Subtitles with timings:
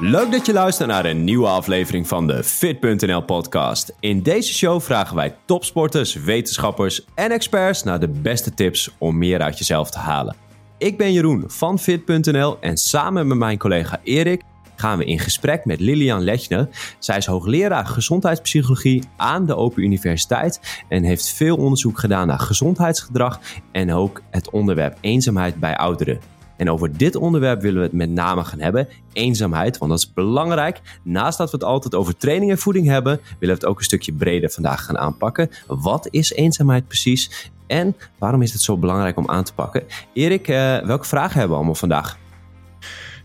[0.00, 3.94] Leuk dat je luistert naar een nieuwe aflevering van de Fit.nl podcast.
[4.00, 9.40] In deze show vragen wij topsporters, wetenschappers en experts naar de beste tips om meer
[9.40, 10.36] uit jezelf te halen.
[10.76, 14.42] Ik ben Jeroen van Fit.nl en samen met mijn collega Erik
[14.76, 16.68] gaan we in gesprek met Lilian Lechne.
[16.98, 23.40] Zij is hoogleraar gezondheidspsychologie aan de Open Universiteit en heeft veel onderzoek gedaan naar gezondheidsgedrag
[23.72, 26.37] en ook het onderwerp eenzaamheid bij ouderen.
[26.58, 28.88] En over dit onderwerp willen we het met name gaan hebben.
[29.12, 30.80] Eenzaamheid, want dat is belangrijk.
[31.02, 33.84] Naast dat we het altijd over training en voeding hebben, willen we het ook een
[33.84, 35.50] stukje breder vandaag gaan aanpakken.
[35.66, 37.50] Wat is eenzaamheid precies?
[37.66, 39.82] En waarom is het zo belangrijk om aan te pakken?
[40.12, 42.18] Erik, uh, welke vragen hebben we allemaal vandaag?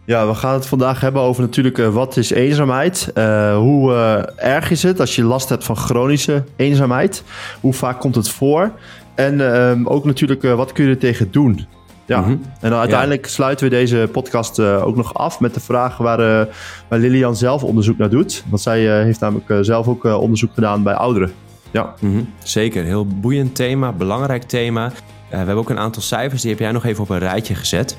[0.05, 3.11] Ja, we gaan het vandaag hebben over natuurlijk uh, wat is eenzaamheid?
[3.15, 3.93] Uh, hoe
[4.35, 7.23] erg is het als je last hebt van chronische eenzaamheid?
[7.61, 8.71] Hoe vaak komt het voor?
[9.15, 11.67] En ehm, ook natuurlijk wat kun je er tegen doen?
[12.05, 12.31] Ja, mhm.
[12.59, 16.19] en dan uiteindelijk sluiten we deze podcast uh, ook nog af met de vraag waar,
[16.19, 16.53] uh,
[16.87, 18.43] waar Lilian zelf onderzoek naar doet.
[18.49, 21.31] Want zij uh, heeft namelijk zelf ook onderzoek gedaan bij ouderen.
[21.71, 21.93] Ja.
[21.99, 22.33] Mm -hmm.
[22.43, 24.91] Zeker, heel boeiend thema, belangrijk thema.
[25.29, 27.97] we hebben ook een aantal cijfers, die heb jij nog even op een rijtje gezet.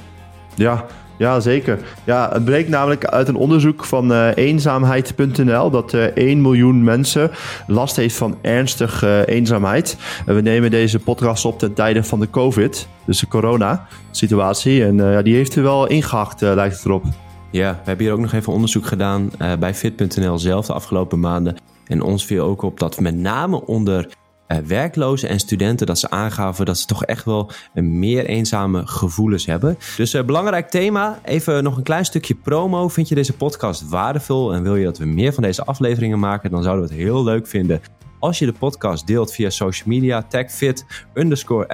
[0.55, 0.85] Ja,
[1.19, 1.79] ja, zeker.
[2.05, 7.31] Ja, het bleek namelijk uit een onderzoek van uh, eenzaamheid.nl dat uh, 1 miljoen mensen
[7.67, 9.97] last heeft van ernstige uh, eenzaamheid.
[10.27, 14.85] En we nemen deze podcast op ten tijde van de COVID, dus de corona-situatie.
[14.85, 17.05] En die heeft er wel ingehakt, lijkt het erop.
[17.51, 21.57] Ja, we hebben hier ook nog even onderzoek gedaan bij fit.nl zelf de afgelopen maanden.
[21.87, 24.09] En ons viel ook op dat met name onder
[24.49, 29.47] uh, werklozen en studenten dat ze aangaven dat ze toch echt wel meer eenzame gevoelens
[29.47, 29.79] hebben.
[29.97, 31.21] Dus uh, belangrijk thema.
[31.25, 32.89] Even nog een klein stukje promo.
[32.89, 36.51] Vind je deze podcast waardevol en wil je dat we meer van deze afleveringen maken?
[36.51, 37.81] Dan zouden we het heel leuk vinden
[38.19, 40.85] als je de podcast deelt via social media, tagfit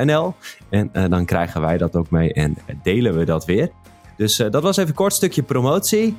[0.04, 0.34] NL.
[0.68, 3.70] En uh, dan krijgen wij dat ook mee en delen we dat weer.
[4.16, 6.16] Dus dat was even kort stukje promotie.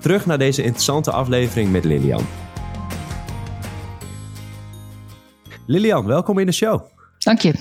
[0.00, 2.47] terug naar deze interessante aflevering met Lilian.
[5.70, 6.84] Lilian, welkom in de show.
[7.18, 7.54] Dank je.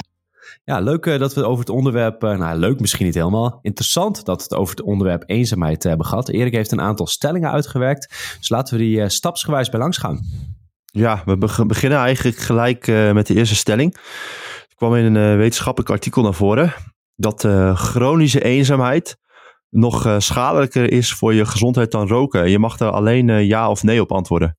[0.64, 4.26] Ja, leuk uh, dat we over het onderwerp, uh, nou leuk misschien niet helemaal, interessant
[4.26, 6.30] dat we het over het onderwerp eenzaamheid hebben gehad.
[6.30, 10.20] Erik heeft een aantal stellingen uitgewerkt, dus laten we die stapsgewijs bij langs gaan.
[10.86, 11.38] Ja, we
[11.68, 13.96] beginnen eigenlijk gelijk met de eerste stelling.
[14.68, 16.74] Er kwam in een wetenschappelijk artikel naar voren
[17.16, 19.18] dat chronische eenzaamheid
[19.70, 22.50] nog schadelijker is voor je gezondheid dan roken.
[22.50, 24.58] Je mag er alleen ja of nee op antwoorden.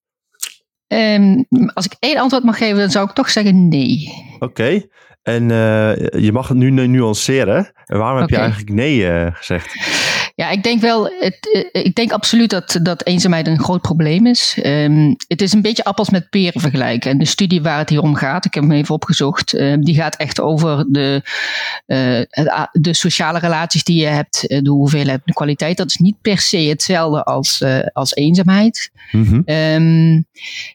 [0.89, 4.09] Um, als ik één antwoord mag geven, dan zou ik toch zeggen nee.
[4.39, 4.87] Oké.
[5.23, 7.73] En uh, je mag het nu nuanceren.
[7.85, 9.75] En waarom heb je eigenlijk nee uh, gezegd?
[10.39, 14.27] Ja, ik denk wel, het, eh, ik denk absoluut dat, dat eenzaamheid een groot probleem
[14.27, 14.59] is.
[14.63, 17.11] Um, het is een beetje appels met peren vergelijken.
[17.11, 19.95] En de studie waar het hier om gaat, ik heb hem even opgezocht, uh, die
[19.95, 21.23] gaat echt over de,
[21.87, 25.77] uh, de sociale relaties die je hebt, de hoeveelheid, de kwaliteit.
[25.77, 28.91] Dat is niet per se hetzelfde als, als eenzaamheid.
[29.13, 29.43] Mm -hmm.
[29.47, 30.27] um,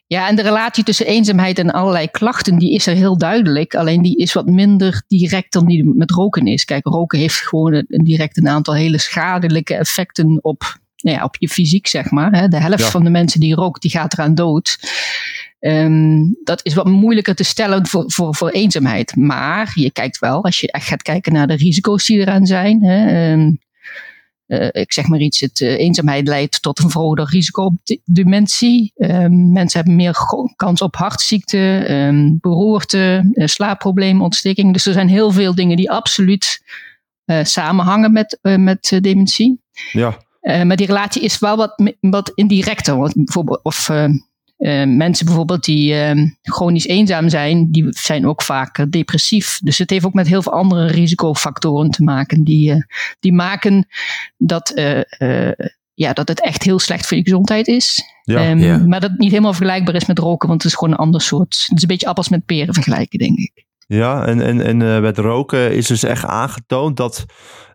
[0.06, 3.74] ja, en de relatie tussen eenzaamheid en allerlei klachten, die is er heel duidelijk.
[3.74, 6.64] Alleen die is wat minder direct dan die met roken is.
[6.64, 8.98] Kijk, roken heeft gewoon een, direct een aantal hele
[9.62, 12.48] effecten op, nou ja, op je fysiek, zeg maar.
[12.48, 14.78] De helft van de mensen die rookt, die gaat eraan dood.
[15.60, 19.16] Um, dat is wat moeilijker te stellen voor, voor, voor eenzaamheid.
[19.16, 22.84] Maar je kijkt wel, als je echt gaat kijken naar de risico's die eraan zijn.
[22.84, 23.58] Hè, um,
[24.46, 28.92] uh, ik zeg maar iets, het, uh, eenzaamheid leidt tot een verhoogd risico op dementie.
[28.96, 30.16] Um, mensen hebben meer
[30.56, 34.72] kans op hartziekte, um, beroerte, uh, slaapproblemen, ontsteking.
[34.72, 36.62] Dus er zijn heel veel dingen die absoluut
[37.42, 39.60] samenhangen met, uh, met uh, dementie.
[39.92, 40.16] Ja.
[40.64, 42.96] maar die relatie is wel wat, wat indirecter.
[42.96, 43.90] Want bijvoorbeeld, of
[44.86, 45.94] mensen bijvoorbeeld die
[46.42, 49.58] chronisch eenzaam zijn, die zijn ook vaak depressief.
[49.62, 52.44] Dus het heeft ook met heel veel andere risicofactoren te maken.
[52.44, 52.86] Die,
[53.20, 53.86] die maken
[54.36, 54.72] dat,
[55.94, 58.02] ja, dat het echt heel slecht voor je gezondheid is.
[58.22, 58.78] Ja, um, ja.
[58.78, 61.20] Maar dat het niet helemaal vergelijkbaar is met roken, want het is gewoon een ander
[61.20, 61.64] soort.
[61.66, 63.64] Het is een beetje appels met peren vergelijken, denk ik.
[63.86, 67.24] Ja, en, en, en uh, met roken is dus echt aangetoond dat,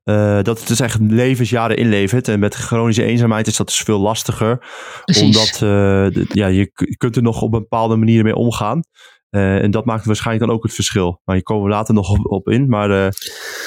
[0.05, 2.27] uh, dat het dus echt levensjaren inlevert.
[2.27, 4.65] En met chronische eenzaamheid is dat dus veel lastiger.
[5.05, 5.23] Precies.
[5.23, 8.81] Omdat uh, ja, je, je kunt er nog op een bepaalde manier mee omgaan.
[9.31, 11.21] Uh, en dat maakt waarschijnlijk dan ook het verschil.
[11.25, 12.69] Maar hier komen we later nog op, op in.
[12.69, 13.07] Maar uh,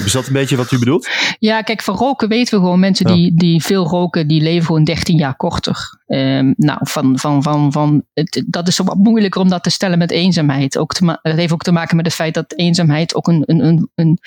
[0.05, 1.09] is dat een beetje wat u bedoelt?
[1.39, 2.81] Ja, kijk, van roken weten we gewoon.
[2.81, 3.15] Mensen ja.
[3.15, 6.01] die, die veel roken, die leven gewoon 13 jaar korter.
[6.07, 9.99] Um, nou, van, van, van, van, het, dat is wat moeilijker om dat te stellen
[9.99, 10.79] met eenzaamheid.
[10.79, 13.65] Ook te dat heeft ook te maken met het feit dat eenzaamheid ook een, een,
[13.65, 14.19] een, een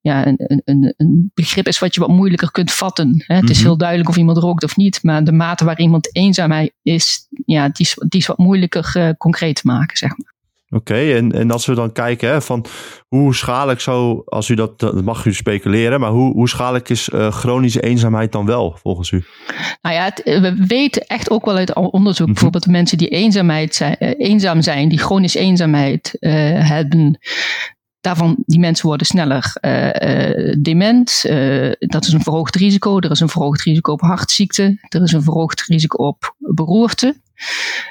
[0.00, 3.24] ja, een, een, een begrip is wat je wat moeilijker kunt vatten.
[3.26, 3.34] Hè?
[3.34, 3.64] Het is mm -hmm.
[3.64, 7.68] heel duidelijk of iemand rookt of niet, maar de mate waar iemand eenzaam is, ja,
[7.68, 10.36] die is, die is wat moeilijker uh, concreet te maken, zeg maar.
[10.70, 12.64] Oké, en, en als we dan kijken hè, van
[13.08, 17.08] hoe schadelijk zo, als u dat, dat mag u speculeren, maar hoe, hoe schadelijk is
[17.08, 19.24] uh, chronische eenzaamheid dan wel volgens u?
[19.82, 23.74] Nou ja, het, we weten echt ook wel uit onderzoek, mm bijvoorbeeld mensen die eenzaamheid
[23.74, 26.32] zijn, uh, eenzaam zijn, die chronisch eenzaamheid uh,
[26.68, 27.18] hebben,
[28.00, 29.52] daarvan, die mensen worden sneller
[30.60, 31.22] dement.
[31.78, 32.98] dat is een verhoogd risico.
[32.98, 34.78] Er is een verhoogd risico op hartziekte.
[34.88, 37.14] Er is een verhoogd risico op beroerte.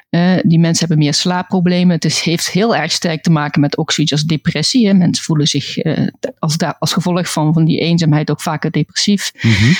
[0.09, 1.95] Uh, die mensen hebben meer slaapproblemen.
[1.95, 4.87] Het is, heeft heel erg sterk te maken met ook als depressie.
[4.87, 4.93] Hè.
[4.93, 6.07] Mensen voelen zich uh,
[6.39, 9.31] als, als gevolg van, van die eenzaamheid ook vaker depressief.
[9.41, 9.75] Mm-hmm.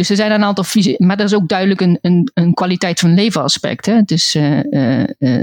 [0.00, 1.04] Dus er zijn een aantal fysieke.
[1.04, 3.86] Maar er is ook duidelijk een, een, een kwaliteit van leven aspect.
[3.86, 4.02] Hè.
[4.02, 4.60] Dus uh,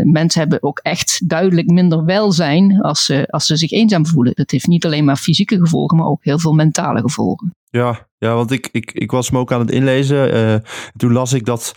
[0.03, 4.33] mensen hebben ook echt duidelijk minder welzijn als ze, als ze zich eenzaam voelen.
[4.35, 7.55] Dat heeft niet alleen maar fysieke gevolgen, maar ook heel veel mentale gevolgen.
[7.69, 10.35] Ja, ja want ik, ik, ik was me ook aan het inlezen.
[10.35, 10.55] Uh,
[10.95, 11.73] toen las ik dat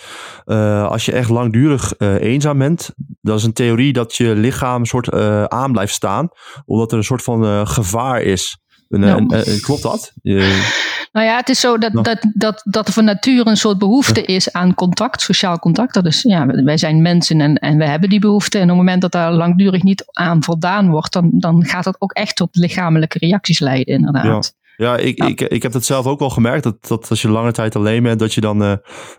[0.47, 2.91] uh, als je echt langdurig uh, eenzaam bent,
[3.21, 5.12] dat is een theorie dat je lichaam een soort
[5.50, 6.29] aan blijft staan,
[6.65, 8.59] omdat er een soort van gevaar is.
[8.88, 9.26] En, Nou.
[9.29, 10.12] en, en, klopt dat?
[11.12, 14.23] Nou ja, het is zo dat, dat, dat, dat er van nature een soort behoefte
[14.23, 15.95] is aan contact, sociaal contact.
[15.95, 18.57] Dat is, ja, wij zijn mensen en, en we hebben die behoefte.
[18.59, 21.97] En op het moment dat daar langdurig niet aan voldaan wordt, dan, dan gaat dat
[21.99, 24.55] ook echt tot lichamelijke reacties leiden, inderdaad.
[24.81, 24.97] Ja.
[24.97, 25.27] Ik, ja.
[25.27, 26.62] Ik, ik heb dat zelf ook wel gemerkt.
[26.62, 28.73] Dat, dat als je lange tijd alleen bent, dat je dan uh,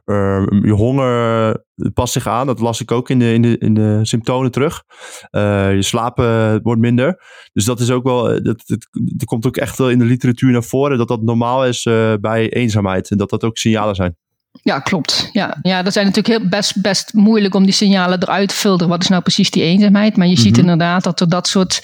[0.06, 1.64] uh, je honger
[1.94, 2.48] past zich aan.
[2.48, 4.84] Dat las ik ook in de, in de, in de symptomen terug.
[5.32, 7.24] Uh, je slapen wordt minder.
[7.54, 10.52] Dus dat is ook wel, dat, dat, dat komt ook echt wel in de literatuur
[10.52, 10.98] naar voren.
[10.98, 11.84] Dat dat normaal is
[12.22, 13.10] bij eenzaamheid.
[13.12, 14.18] En dat dat ook signalen zijn.
[14.64, 15.30] Ja, klopt.
[15.32, 18.90] Ja, ja dat zijn natuurlijk heel best, best moeilijk om die signalen eruit te filteren.
[18.90, 20.18] Wat is nou precies die eenzaamheid?
[20.18, 21.82] Maar je ziet inderdaad dat er dat soort.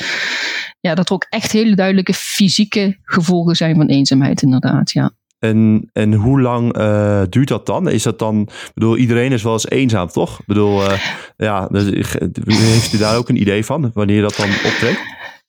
[0.79, 4.91] Ja, dat er ook echt hele duidelijke fysieke gevolgen zijn van eenzaamheid, inderdaad.
[4.91, 5.11] Ja.
[5.39, 7.89] En, en hoe lang uh, duurt dat dan?
[7.89, 10.39] Is dat dan, ik bedoel, iedereen is wel eens eenzaam, toch?
[10.39, 11.01] Ik bedoel, uh,
[11.37, 11.69] ja,
[12.47, 14.99] heeft u daar ook een idee van, wanneer dat dan optreedt?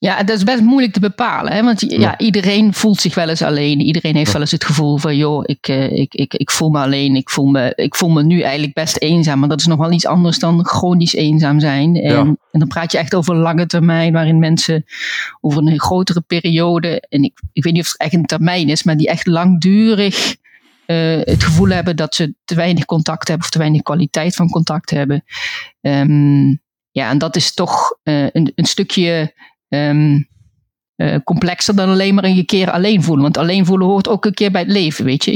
[0.01, 1.53] Ja, dat is best moeilijk te bepalen.
[1.53, 1.63] Hè?
[1.63, 1.99] Want ja.
[1.99, 2.19] ja.
[2.19, 3.81] iedereen voelt zich wel eens alleen.
[3.81, 6.79] Iedereen heeft wel eens het gevoel van, joh, ik, uh, ik, ik, ik voel me
[6.79, 7.17] alleen.
[7.17, 9.39] Ik voel me, ik voel me nu eigenlijk best eenzaam.
[9.39, 11.97] Maar dat is nog wel iets anders dan chronisch eenzaam zijn.
[11.97, 12.21] En, ja.
[12.21, 14.85] en dan praat je echt over lange termijn, waarin mensen
[15.41, 18.83] over een grotere periode, en ik, ik weet niet of het echt een termijn is,
[18.83, 20.37] maar die echt langdurig
[20.87, 24.49] uh, het gevoel hebben dat ze te weinig contact hebben of te weinig kwaliteit van
[24.51, 25.25] contact hebben.
[25.81, 26.61] Um,
[26.91, 29.33] ja, en dat is toch uh, een, een stukje
[29.69, 30.29] Um,
[31.25, 33.23] complexer dan alleen maar een keer alleen voelen.
[33.23, 35.33] Want alleen voelen hoort ook een keer bij het leven, weet je.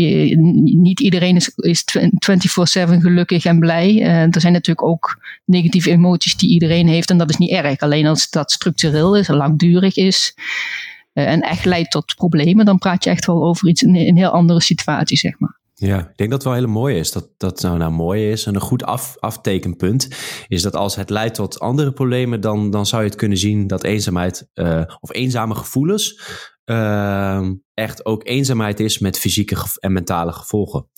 [0.81, 3.93] niet iedereen is, is 24-7 gelukkig en blij.
[3.95, 7.79] Uh, er zijn natuurlijk ook negatieve emoties die iedereen heeft en dat is niet erg.
[7.79, 10.35] Alleen als dat structureel is, langdurig is
[11.15, 14.17] uh, en echt leidt tot problemen, dan praat je echt wel over iets, een, een
[14.17, 15.61] heel andere situatie, zeg maar.
[15.85, 17.13] Ja, ik denk dat het wel heel mooi is.
[17.13, 18.47] Dat dat nou, nou mooi is.
[18.47, 20.09] En een goed af, aftekenpunt
[20.49, 23.67] is dat als het leidt tot andere problemen, dan, dan zou je het kunnen zien
[23.67, 26.21] dat eenzaamheid uh, of eenzame gevoelens
[26.65, 30.89] uh, echt ook eenzaamheid is met fysieke en mentale gevolgen.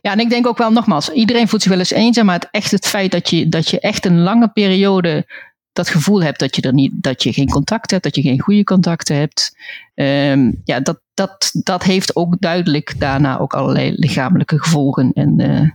[0.00, 2.48] Ja, en ik denk ook wel nogmaals, iedereen voelt zich wel eens eenzaam, maar het,
[2.50, 5.26] echt het feit dat je, dat je echt een lange periode
[5.72, 8.40] dat gevoel hebt dat je er niet, dat je geen contact hebt, dat je geen
[8.40, 9.56] goede contacten hebt.
[9.94, 15.12] Um, ja, dat, dat, dat heeft ook duidelijk daarna ook allerlei lichamelijke gevolgen.
[15.12, 15.70] En, uh,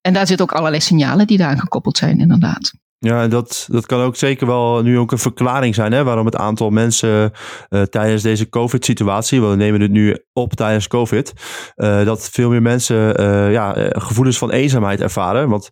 [0.00, 2.72] en daar zitten ook allerlei signalen die daaraan gekoppeld zijn, inderdaad.
[2.98, 6.36] Ja, dat, dat kan ook zeker wel nu ook een verklaring zijn hè, waarom het
[6.36, 7.32] aantal mensen
[7.68, 11.32] uh, tijdens deze COVID-situatie, we nemen het nu op tijdens COVID,
[11.76, 15.48] uh, dat veel meer mensen ja, gevoelens van eenzaamheid ervaren.
[15.48, 15.70] Want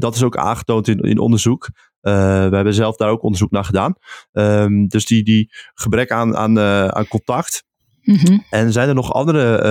[0.00, 1.68] dat is ook aangetoond in, in onderzoek.
[2.02, 2.12] Uh,
[2.48, 3.94] we hebben zelf daar ook onderzoek naar gedaan.
[4.32, 7.64] Um, dus die, die gebrek aan, aan, uh, aan contact.
[8.02, 8.44] Mm-hmm.
[8.50, 9.62] En zijn er nog andere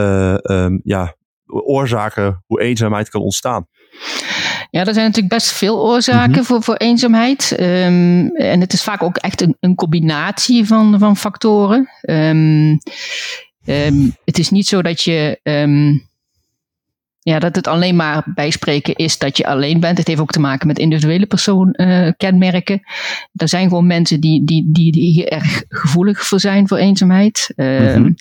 [0.45, 1.15] uh, um, ja,
[1.45, 3.67] oorzaken hoe eenzaamheid kan ontstaan?
[4.69, 6.43] Ja, er zijn natuurlijk best veel oorzaken mm-hmm.
[6.43, 7.55] voor, voor eenzaamheid.
[7.59, 11.89] Um, en het is vaak ook echt een, een combinatie van, van factoren.
[12.09, 12.79] Um,
[14.23, 15.39] het is niet zo dat je
[17.27, 19.97] ja, dat het alleen maar bijspreken is dat je alleen bent.
[19.97, 22.79] Het heeft ook te maken met individuele persoonkenmerken.
[22.83, 22.89] Uh,
[23.35, 27.53] er zijn gewoon mensen die, die, die, die hier erg gevoelig voor zijn voor eenzaamheid.
[27.55, 28.15] Uh, mm-hmm.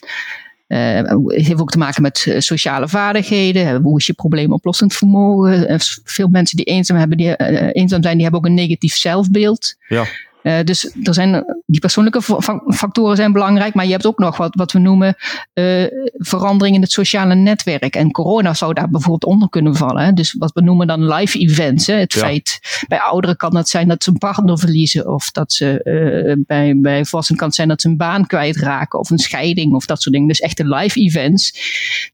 [0.68, 3.82] uh, het heeft ook te maken met sociale vaardigheden.
[3.82, 5.80] Hoe is je probleemoplossend vermogen?
[6.04, 7.36] veel mensen die eenzaam, hebben, die,
[7.72, 9.74] eenzaam zijn, die hebben ook een negatief zelfbeeld.
[9.88, 10.04] Ja.
[10.46, 12.22] Uh, dus er zijn, die persoonlijke
[12.68, 15.16] factoren zijn belangrijk, maar je hebt ook nog wat, wat we noemen
[15.54, 17.96] uh, verandering in het sociale netwerk.
[17.96, 20.04] En corona zou daar bijvoorbeeld onder kunnen vallen.
[20.04, 20.12] Hè?
[20.12, 21.86] Dus wat we noemen dan live events.
[21.86, 21.94] Hè?
[21.94, 22.20] Het ja.
[22.20, 26.44] feit, bij ouderen kan dat zijn dat ze een partner verliezen, of dat ze uh,
[26.46, 29.86] bij, bij volwassenen kan het zijn dat ze een baan kwijtraken, of een scheiding, of
[29.86, 30.28] dat soort dingen.
[30.28, 31.52] Dus echte live events,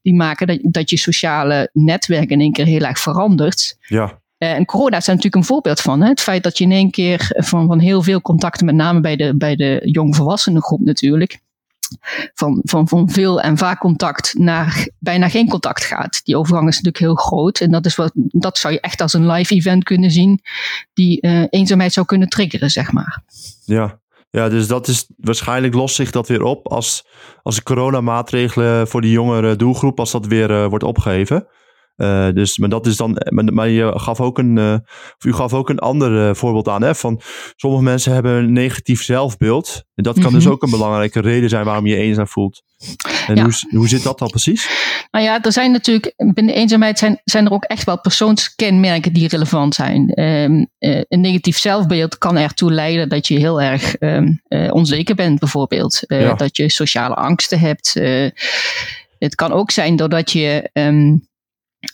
[0.01, 3.77] die maken dat, dat je sociale netwerk in één keer heel erg verandert.
[3.87, 4.21] Ja.
[4.45, 6.01] En corona is daar natuurlijk een voorbeeld van.
[6.01, 6.07] Hè?
[6.07, 9.15] Het feit dat je in één keer van, van heel veel contacten, met name bij
[9.15, 11.39] de, bij de jongvolwassenen groep natuurlijk,
[12.33, 16.21] van, van, van veel en vaak contact naar bijna geen contact gaat.
[16.23, 17.59] Die overgang is natuurlijk heel groot.
[17.59, 20.41] En dat, is wat, dat zou je echt als een live event kunnen zien,
[20.93, 23.23] die uh, eenzaamheid zou kunnen triggeren, zeg maar.
[23.65, 24.01] Ja.
[24.29, 27.05] Ja, dus dat is waarschijnlijk lost zich dat weer op als,
[27.43, 31.47] als de coronamaatregelen voor die jongere doelgroep, als dat weer wordt opgeheven.
[31.97, 34.73] Uh, dus, maar dat is dan, maar, je gaf ook een, uh,
[35.17, 37.21] of u gaf ook een ander uh, voorbeeld aan, hè, van
[37.55, 39.83] sommige mensen hebben een negatief zelfbeeld.
[39.95, 40.39] En dat kan mm -hmm.
[40.39, 42.61] dus ook een belangrijke reden zijn waarom je, je eenzaam voelt.
[43.27, 43.43] En ja.
[43.43, 44.69] hoe, hoe zit dat dan precies?
[45.11, 49.27] Nou ja, er zijn natuurlijk, binnen eenzaamheid zijn, zijn er ook echt wel persoonskenmerken die
[49.27, 50.21] relevant zijn.
[50.21, 55.99] Um, een negatief zelfbeeld kan ertoe leiden dat je heel erg um, onzeker bent, bijvoorbeeld.
[56.07, 56.33] Ja.
[56.33, 57.93] Dat je sociale angsten hebt.
[59.17, 61.27] het kan ook zijn doordat je um,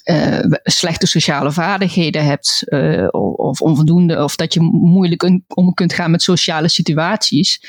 [0.03, 6.11] uh, slechte sociale vaardigheden hebt uh, of onvoldoende, of dat je moeilijk om kunt gaan
[6.11, 7.63] met sociale situaties.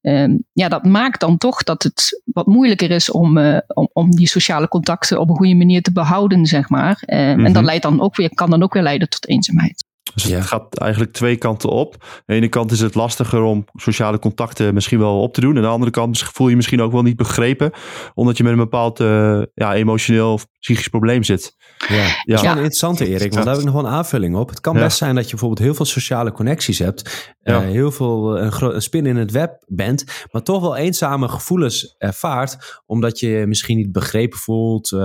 [0.00, 4.10] Um, ja, dat maakt dan toch dat het wat moeilijker is om, uh, om, om,
[4.10, 7.02] die sociale contacten op een goede manier te behouden, zeg maar.
[7.06, 7.46] Mm -hmm.
[7.46, 9.87] En dat leidt dan ook weer, kan dan ook weer leiden tot eenzaamheid.
[10.14, 11.96] Dus het gaat eigenlijk twee kanten op.
[12.00, 15.56] Aan de ene kant is het lastiger om sociale contacten misschien wel op te doen.
[15.56, 17.70] Aan de andere kant voel je misschien ook wel niet begrepen.
[18.14, 21.56] Omdat je met een bepaald uh, ja, emotioneel of psychisch probleem zit.
[21.88, 22.02] Ja, ja.
[22.24, 24.48] dat is wel een interessante Erik, want daar heb ik nog wel een aanvulling op.
[24.48, 27.34] Het kan best zijn dat je bijvoorbeeld heel veel sociale connecties hebt.
[27.48, 27.62] Ja.
[27.62, 30.04] Uh, heel veel een, een, spin in het web bent.
[30.32, 32.82] Maar toch wel eenzame gevoelens ervaart.
[32.86, 34.90] Omdat je misschien niet begrepen voelt.
[34.90, 35.00] Uh,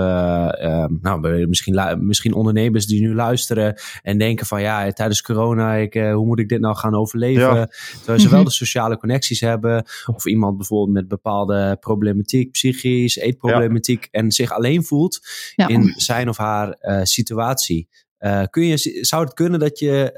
[1.01, 6.25] nou, misschien, misschien ondernemers die nu luisteren en denken van ja tijdens corona, ik, hoe
[6.25, 7.55] moet ik dit nou gaan overleven?
[7.55, 7.69] Ja.
[7.97, 9.85] Terwijl ze wel de sociale connecties hebben.
[10.05, 14.07] Of iemand bijvoorbeeld met bepaalde problematiek, psychisch, eetproblematiek.
[14.11, 14.19] Ja.
[14.19, 15.19] En zich alleen voelt
[15.55, 17.87] in zijn of haar uh, situatie.
[18.19, 20.11] Uh, kun je, zou het kunnen dat je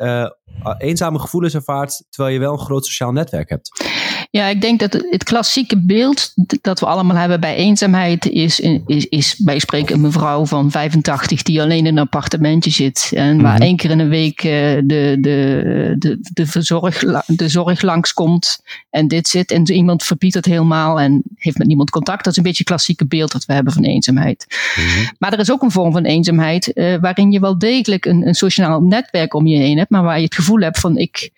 [0.78, 3.70] eenzame gevoelens ervaart terwijl je wel een groot sociaal netwerk hebt?
[4.36, 9.06] Ja, ik denk dat het klassieke beeld dat we allemaal hebben bij eenzaamheid is, is,
[9.06, 13.56] is bij spreken een mevrouw van 85 die alleen in een appartementje zit en waar
[13.56, 13.62] -hmm.
[13.62, 18.60] één keer in de week uh, de, de, de, de, verzorg, de zorg langskomt
[18.90, 22.24] en dit zit en iemand verbiedt het helemaal en heeft met niemand contact.
[22.24, 24.46] Dat is een beetje het klassieke beeld dat we hebben van eenzaamheid.
[24.76, 25.10] Mm -hmm.
[25.20, 28.36] Maar er is ook een vorm van eenzaamheid uh, waarin je wel degelijk een, een
[28.36, 31.32] sociaal netwerk om je heen hebt, maar waar je gevoel hebt van ik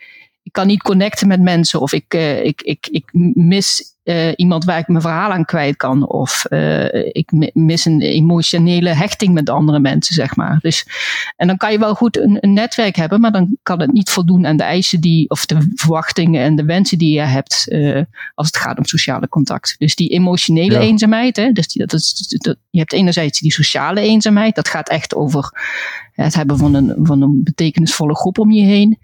[0.47, 4.63] ik kan niet connecten met mensen of ik, uh, ik, ik, ik mis uh, iemand
[4.63, 9.49] waar ik mijn verhaal aan kwijt kan of uh, ik mis een emotionele hechting met
[9.49, 10.59] andere mensen, zeg maar.
[10.61, 10.85] Dus,
[11.35, 14.09] en dan kan je wel goed een, een, netwerk hebben, maar dan kan het niet
[14.09, 17.67] voldoen aan de eisen die, of de verwachtingen en de wensen die je hebt
[18.33, 19.75] als het gaat om sociale contact.
[19.77, 20.79] Dus die emotionele ja.
[20.79, 24.89] eenzaamheid, hè, dus die, dat is, dat, je hebt enerzijds die sociale eenzaamheid, dat gaat
[24.89, 25.51] echt over
[26.23, 28.99] het hebben van een, van een betekenisvolle groep om je heen.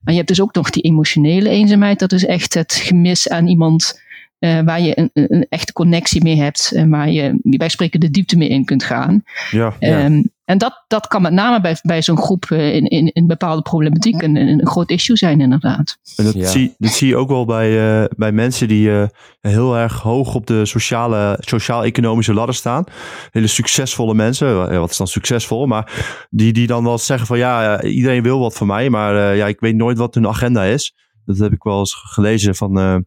[0.00, 1.98] Maar je hebt dus ook nog die emotionele eenzaamheid.
[1.98, 4.04] Dat is echt het gemis aan iemand
[4.38, 6.72] uh, waar je een, een, echte connectie mee hebt.
[6.74, 9.22] En waar je, bij spreken, de diepte mee in kunt gaan.
[9.50, 10.04] Ja, ja.
[10.04, 13.26] Um, en dat, dat kan met name bij, bij zo'n groep uh, in, in, in
[13.26, 15.98] bepaalde problematiek een, een groot issue zijn, inderdaad.
[16.16, 16.48] En dat, ja.
[16.48, 19.06] zie, dat zie je ook wel bij, uh, bij mensen die uh,
[19.40, 22.84] heel erg hoog op de sociale, sociaal-economische ladder staan.
[23.30, 24.78] Hele succesvolle mensen.
[24.80, 25.66] wat is dan succesvol?
[25.66, 28.90] Maar die, die dan wel zeggen van ja, iedereen wil wat van mij.
[28.90, 30.94] Maar ja, ik weet nooit wat hun agenda is.
[31.24, 33.04] Dat heb ik wel eens gelezen van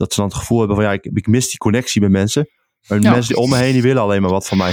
[0.00, 2.48] dat ze dan het gevoel hebben van ja, ik, ik mis die connectie met mensen.
[2.86, 3.10] De ja.
[3.10, 4.72] mensen die om me heen, die willen alleen maar wat van mij.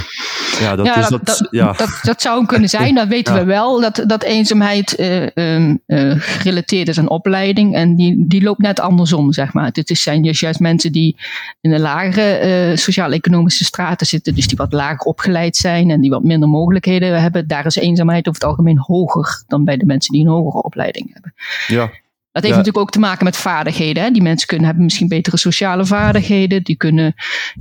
[0.60, 1.72] Ja, dat, ja, is, dat, ja.
[1.72, 2.96] dat, dat zou kunnen zijn.
[2.96, 3.82] Dat weten we wel.
[3.82, 7.76] Dat, dat eenzaamheid uh, um, uh, gerelateerd is aan opleiding.
[7.76, 9.72] En die, die loopt net andersom, zeg maar.
[9.72, 11.16] Dit zijn dus juist mensen die
[11.62, 14.36] in de lagere uh, sociaal-economische straten zitten.
[14.36, 17.48] Dus die wat lager opgeleid zijn en die wat minder mogelijkheden hebben.
[17.48, 21.10] Daar is eenzaamheid over het algemeen hoger dan bij de mensen die een hogere opleiding
[21.14, 21.34] hebben.
[21.68, 21.90] Ja,
[22.38, 22.64] dat heeft ja.
[22.66, 24.04] natuurlijk ook te maken met vaardigheden.
[24.04, 24.12] Hè?
[24.12, 26.64] Die mensen kunnen, hebben misschien betere sociale vaardigheden.
[26.64, 27.14] Die kunnen,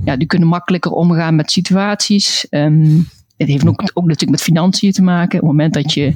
[0.03, 2.47] ja, die kunnen makkelijker omgaan met situaties.
[2.49, 3.07] Um,
[3.37, 5.41] het heeft ook, ook natuurlijk met financiën te maken.
[5.41, 6.13] Op het moment dat je,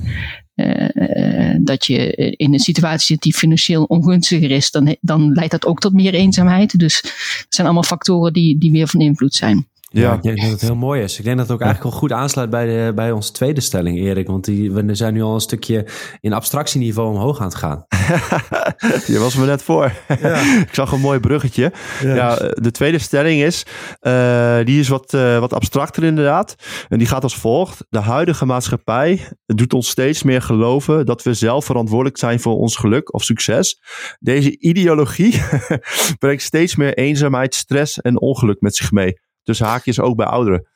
[0.55, 5.65] uh, dat je in een situatie zit die financieel ongunstiger is, dan, dan leidt dat
[5.65, 6.79] ook tot meer eenzaamheid.
[6.79, 9.67] Dus dat zijn allemaal factoren die, die weer van invloed zijn.
[9.93, 11.17] Ja, ja, ik denk dat het heel mooi is.
[11.17, 13.97] Ik denk dat het ook eigenlijk wel goed aansluit bij, de, bij onze tweede stelling,
[13.97, 14.27] Erik.
[14.27, 15.85] Want die, we zijn nu al een stukje
[16.19, 17.85] in abstractieniveau omhoog aan het gaan.
[19.13, 19.91] Je was me net voor.
[20.21, 20.35] Ja.
[20.67, 21.71] ik zag een mooi bruggetje.
[22.03, 23.65] Ja, ja de tweede stelling is,
[24.01, 26.55] uh, die is wat, uh, wat abstracter inderdaad.
[26.89, 27.85] En die gaat als volgt.
[27.89, 32.75] De huidige maatschappij doet ons steeds meer geloven dat we zelf verantwoordelijk zijn voor ons
[32.75, 33.79] geluk of succes.
[34.19, 35.41] Deze ideologie
[36.19, 39.29] brengt steeds meer eenzaamheid, stress en ongeluk met zich mee.
[39.43, 40.67] Dus haakjes ook bij ouderen.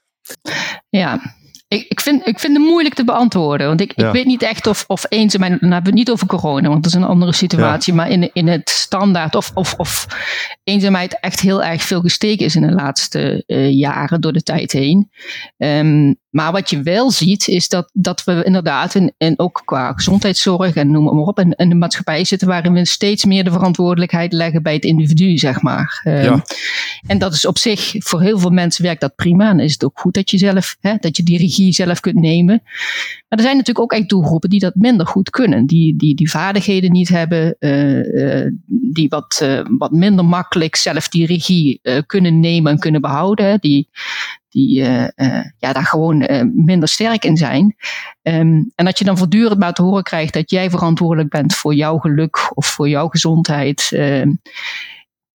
[0.89, 1.19] Ja,
[1.67, 3.67] Ik, ik, vind, ik vind het moeilijk te beantwoorden.
[3.67, 5.59] Want ik, ik weet niet echt of, of eenzaamheid.
[5.59, 7.93] Dan hebben we het niet over corona, want dat is een andere situatie.
[7.93, 9.35] Maar in, in het standaard.
[9.35, 10.07] Of, of, of
[10.63, 14.71] eenzaamheid echt heel erg veel gestegen is in de laatste uh, jaren door de tijd
[14.71, 15.09] heen.
[15.57, 19.93] Um, maar wat je wel ziet, is dat, dat we inderdaad, en, en ook qua
[19.93, 23.51] gezondheidszorg en noem maar op, in, in de maatschappij zitten waarin we steeds meer de
[23.51, 26.01] verantwoordelijkheid leggen bij het individu, zeg maar.
[26.07, 26.43] Um, ja.
[27.07, 29.49] En dat is op zich, voor heel veel mensen werkt dat prima.
[29.49, 32.15] En is het ook goed dat je zelf, hè, dat je die regie zelf kunt
[32.15, 32.61] nemen.
[33.27, 35.65] Maar er zijn natuurlijk ook echt doelgroepen die dat minder goed kunnen.
[35.65, 41.09] Die die, die vaardigheden niet hebben, uh, uh, die wat, uh, wat minder makkelijk zelf
[41.09, 43.59] die regie kunnen nemen en kunnen behouden.
[43.59, 43.89] Die,
[44.49, 44.73] die
[45.57, 47.75] ja, daar gewoon minder sterk in zijn.
[48.21, 51.75] Um, en dat je dan voortdurend maar te horen krijgt dat jij verantwoordelijk bent voor
[51.75, 53.89] jouw geluk of voor jouw gezondheid.
[53.93, 54.41] Um,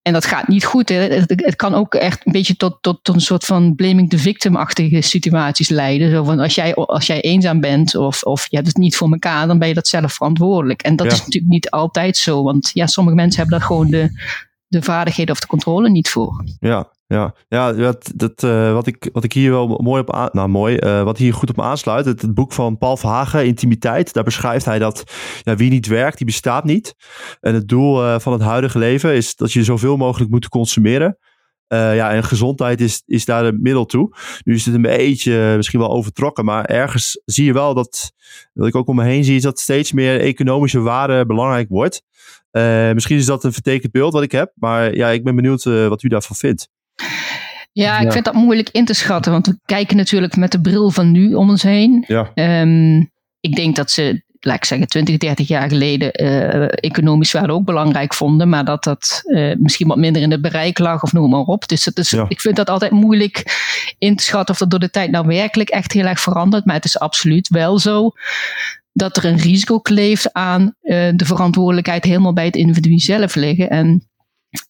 [0.03, 0.89] en dat gaat niet goed.
[0.89, 0.95] Hè.
[0.95, 4.19] Het, het, kan ook echt een beetje tot, tot, tot een soort van blaming the
[4.19, 6.11] victim-achtige situaties leiden.
[6.11, 9.11] Zo van als jij, als jij eenzaam bent of, of je hebt het niet voor
[9.11, 10.83] elkaar, dan ben je dat zelf verantwoordelijk.
[10.83, 11.13] En dat ja.
[11.13, 12.43] is natuurlijk niet altijd zo.
[12.43, 14.11] Want ja, sommige mensen hebben daar gewoon de,
[14.67, 16.45] de vaardigheden of de controle niet voor.
[16.61, 20.49] Ja, ja, ja dat, dat, uh, wat, ik, wat ik hier wel mooi op nou
[20.49, 24.65] mooi, uh, wat hier goed op aansluit, het, boek van Paul Verhagen, Intimiteit, daar beschrijft
[24.65, 25.05] hij dat
[25.43, 26.95] ja, wie niet werkt, die bestaat niet.
[27.41, 31.19] En het doel uh, van het huidige leven is dat je zoveel mogelijk moet consumeren.
[31.69, 34.17] ja, en gezondheid is, is daar een middel toe.
[34.45, 38.13] Nu is het een beetje misschien wel overtrokken, maar ergens zie je wel dat,
[38.53, 42.03] wat ik ook om me heen zie, is dat steeds meer economische waarde belangrijk wordt.
[42.95, 46.03] misschien is dat een vertekend beeld wat ik heb, maar ja, ik ben benieuwd wat
[46.03, 46.69] u daarvan vindt.
[47.73, 50.91] Ja, ik vind dat moeilijk in te schatten, want we kijken natuurlijk met de bril
[50.91, 52.05] van nu om ons heen.
[52.07, 52.31] Ja.
[52.63, 57.53] Um, ik denk dat ze, laat ik zeggen, 20, 30 jaar geleden uh, economisch waarde
[57.53, 61.13] ook belangrijk vonden, maar dat dat uh, misschien wat minder in het bereik lag of
[61.13, 61.69] noem maar op.
[61.69, 62.25] Dus, dus ja.
[62.29, 63.43] ik vind dat altijd moeilijk
[63.99, 66.65] in te schatten of dat door de tijd nou werkelijk echt heel erg verandert.
[66.65, 68.13] Maar het is absoluut wel zo
[68.93, 73.71] dat er een risico kleeft aan uh, de verantwoordelijkheid helemaal bij het individu zelf liggen.
[73.71, 74.10] En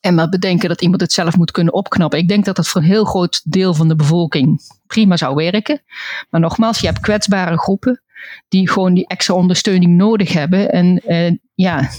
[0.01, 2.19] en maar bedenken dat iemand het zelf moet kunnen opknappen.
[2.19, 5.83] Ik denk dat dat voor een heel groot deel van de bevolking prima zou werken.
[6.31, 8.03] Maar nogmaals, je hebt kwetsbare groepen
[8.49, 10.71] die gewoon die extra ondersteuning nodig hebben.
[10.71, 11.91] En uh, ja,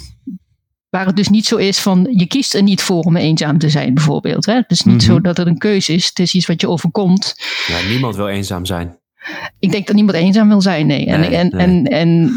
[0.89, 3.69] waar het dus niet zo is van je kiest er niet voor om eenzaam te
[3.69, 4.45] zijn, bijvoorbeeld.
[4.45, 4.53] Hè?
[4.53, 5.09] Het is niet mm -hmm.
[5.09, 7.35] zo dat het een keuze is, het is iets wat je overkomt.
[7.67, 8.99] Ja, niemand wil eenzaam zijn.
[9.59, 11.05] Ik denk dat niemand eenzaam wil zijn, nee.
[11.05, 11.65] En, nee, en, nee.
[11.65, 12.31] en, en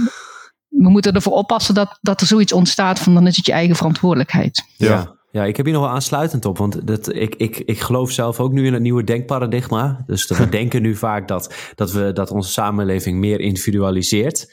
[0.69, 3.77] we moeten ervoor oppassen dat, dat er zoiets ontstaat van dan is het je eigen
[3.77, 4.65] verantwoordelijkheid.
[4.77, 5.14] Ja.
[5.35, 8.41] Ja, ik heb hier nog wel aansluitend op, want dat, ik, ik, ik geloof zelf
[8.41, 10.03] ook nu in het nieuwe denkparadigma.
[10.07, 14.53] Dus we denken nu vaak dat, dat, we, dat onze samenleving meer individualiseert.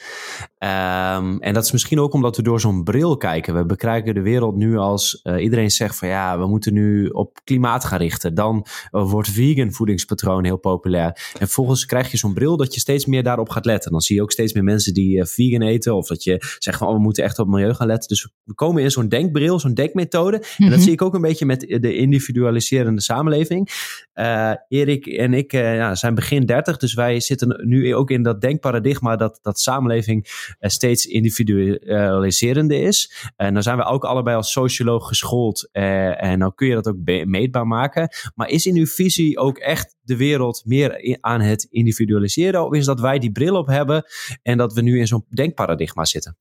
[0.63, 3.55] Um, en dat is misschien ook omdat we door zo'n bril kijken.
[3.55, 7.39] We bekijken de wereld nu als uh, iedereen zegt van ja, we moeten nu op
[7.43, 8.35] klimaat gaan richten.
[8.35, 11.31] Dan uh, wordt vegan voedingspatroon heel populair.
[11.39, 13.91] En volgens krijg je zo'n bril dat je steeds meer daarop gaat letten.
[13.91, 16.77] Dan zie je ook steeds meer mensen die uh, vegan eten of dat je zegt
[16.77, 18.07] van oh, we moeten echt op milieu gaan letten.
[18.07, 20.43] Dus we komen in zo'n denkbril, zo'n denkmethode.
[20.71, 20.79] -hmm.
[20.79, 23.69] Dat zie ik ook een beetje met de individualiserende samenleving.
[24.15, 28.23] Uh, Erik en ik uh, ja, zijn begin 30, dus wij zitten nu ook in
[28.23, 33.29] dat denkparadigma dat, dat samenleving uh, steeds individualiserender is.
[33.35, 37.25] En dan zijn we ook allebei als socioloog geschoold en dan kun je dat ook
[37.25, 38.09] meetbaar maken.
[38.35, 42.65] Maar is in uw visie ook echt de wereld meer aan het individualiseren?
[42.65, 44.03] Of is dat wij die bril op hebben
[44.43, 46.37] en dat we nu in zo'n denkparadigma zitten?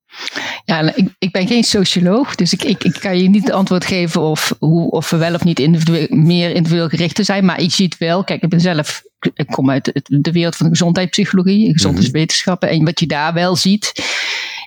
[0.64, 3.84] Ja, ik, ik ben geen socioloog, dus ik, ik, ik kan je niet het antwoord
[3.84, 7.44] geven of, hoe, of we wel of niet individueel, meer individueel gericht zijn.
[7.44, 8.24] Maar ik zie het wel.
[8.24, 9.02] Kijk, ik ben zelf,
[9.34, 12.68] ik kom uit de wereld van de gezondheidspsychologie, gezondheidswetenschappen.
[12.68, 13.92] En wat je daar wel ziet.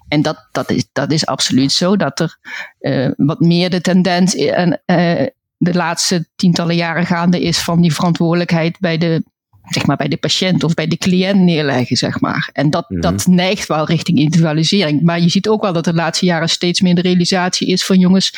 [0.07, 2.37] En dat, dat, is, dat is absoluut zo, dat er
[2.79, 5.27] uh, wat meer de tendens uh, uh,
[5.63, 9.23] de laatste tientallen jaren gaande is van die verantwoordelijkheid bij de,
[9.69, 12.49] zeg maar, bij de patiënt of bij de cliënt neerleggen, zeg maar.
[12.53, 13.01] En dat, mm.
[13.01, 15.01] dat neigt wel richting individualisering.
[15.01, 17.97] Maar je ziet ook wel dat de laatste jaren steeds meer de realisatie is van
[17.97, 18.33] jongens,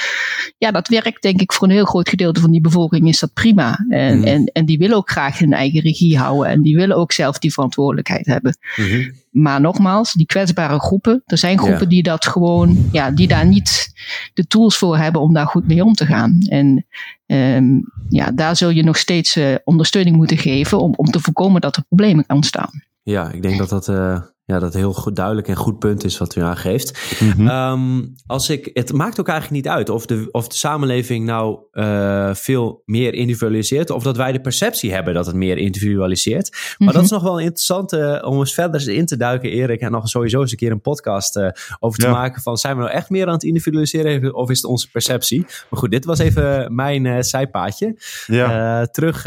[0.57, 3.33] ja, dat werkt denk ik voor een heel groot gedeelte van die bevolking is dat
[3.33, 3.85] prima.
[3.89, 4.23] En, mm.
[4.23, 7.39] en, en die willen ook graag hun eigen regie houden en die willen ook zelf
[7.39, 8.57] die verantwoordelijkheid hebben.
[8.75, 9.11] Mm -hmm.
[9.31, 11.85] Maar nogmaals, die kwetsbare groepen, er zijn groepen ja.
[11.85, 13.93] die dat gewoon, ja, die daar niet
[14.33, 16.37] de tools voor hebben om daar goed mee om te gaan.
[16.39, 16.85] En
[17.25, 21.61] um, ja, daar zul je nog steeds uh, ondersteuning moeten geven om, om te voorkomen
[21.61, 22.83] dat er problemen ontstaan.
[23.03, 26.17] Ja, ik denk dat dat uh, ja, dat heel goed, duidelijk en goed punt is
[26.17, 27.17] wat u aangeeft.
[27.37, 31.59] Mm als ik, het maakt ook eigenlijk niet uit of de, of de samenleving nou
[31.71, 36.75] uh, veel meer individualiseert of dat wij de perceptie hebben dat het meer individualiseert.
[36.77, 37.19] Maar dat is mhm.
[37.19, 40.51] nog wel interessant uh, om eens verder in te duiken, Erik, en nog sowieso eens
[40.51, 43.33] een keer een podcast uh, over te maken van zijn we nou echt meer aan
[43.33, 45.45] het individualiseren of is het onze perceptie?
[45.69, 47.97] Maar goed, dit was even mijn zijpaadje.
[48.25, 48.85] Ja.
[48.85, 49.23] terug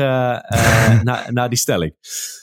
[1.09, 1.95] naar, naar die stelling.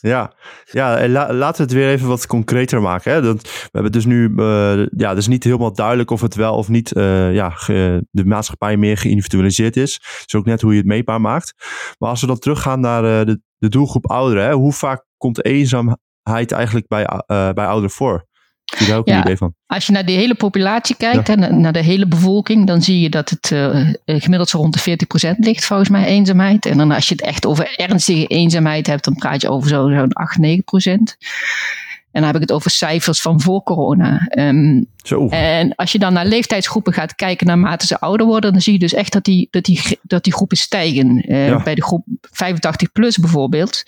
[0.01, 0.33] Ja,
[0.71, 2.27] ja la, laten we het weer even wat
[2.71, 3.13] maken.
[3.13, 3.21] Hè?
[3.21, 6.67] Dat, we hebben dus nu, uh, ja, dus niet helemaal duidelijk of het wel of
[6.67, 9.93] niet uh, ja, ge, de maatschappij meer geïndividualiseerd is.
[9.93, 11.53] Het is ook net hoe je het meetbaar maakt.
[11.97, 14.53] Maar als we dan teruggaan naar uh, de, de doelgroep ouderen, hè?
[14.53, 18.25] hoe vaak komt eenzaamheid eigenlijk bij, bij ouderen voor?
[18.65, 19.53] Heb daar ook een idee van?
[19.65, 23.09] Als je naar de hele populatie kijkt, en naar de hele bevolking, dan zie je
[23.09, 24.97] dat het uh, gemiddeld zo rond de
[25.33, 26.65] 40% ligt, volgens mij, eenzaamheid.
[26.65, 29.93] En dan als je het echt over ernstige eenzaamheid hebt, dan praat je over zo'n
[29.93, 30.45] zo 8, 9%.
[32.15, 34.27] En dan heb ik het over cijfers van voor corona.
[34.37, 35.27] Um, Zo.
[35.27, 38.79] En als je dan naar leeftijdsgroepen gaat kijken naarmate ze ouder worden, dan zie je
[38.79, 41.31] dus echt dat die, dat die, dat die groepen stijgen.
[41.33, 43.83] Uh, Bij de groep 85 plus bijvoorbeeld,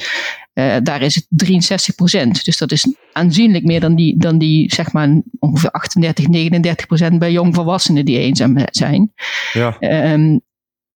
[0.53, 2.45] uh, daar is het 63 procent.
[2.45, 7.19] Dus dat is aanzienlijk meer dan die, dan die zeg maar ongeveer 38, 39 procent
[7.19, 9.13] bij jongvolwassenen die eenzaam zijn.
[9.53, 9.77] Ja.
[10.13, 10.41] Um,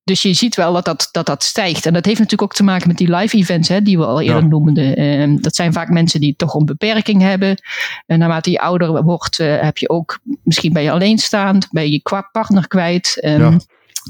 [0.04, 1.86] dus je ziet wel dat dat, dat dat stijgt.
[1.86, 4.22] En dat heeft natuurlijk ook te maken met die live events, hè, die we al
[4.22, 5.02] eerder noemden.
[5.02, 7.62] Uh, dat zijn vaak mensen die toch een beperking hebben.
[8.06, 12.02] En naarmate je ouder wordt, uh, heb je ook, misschien ben je alleenstaand, ben je
[12.02, 13.22] qua partner kwijt.
[13.26, 13.60] Um,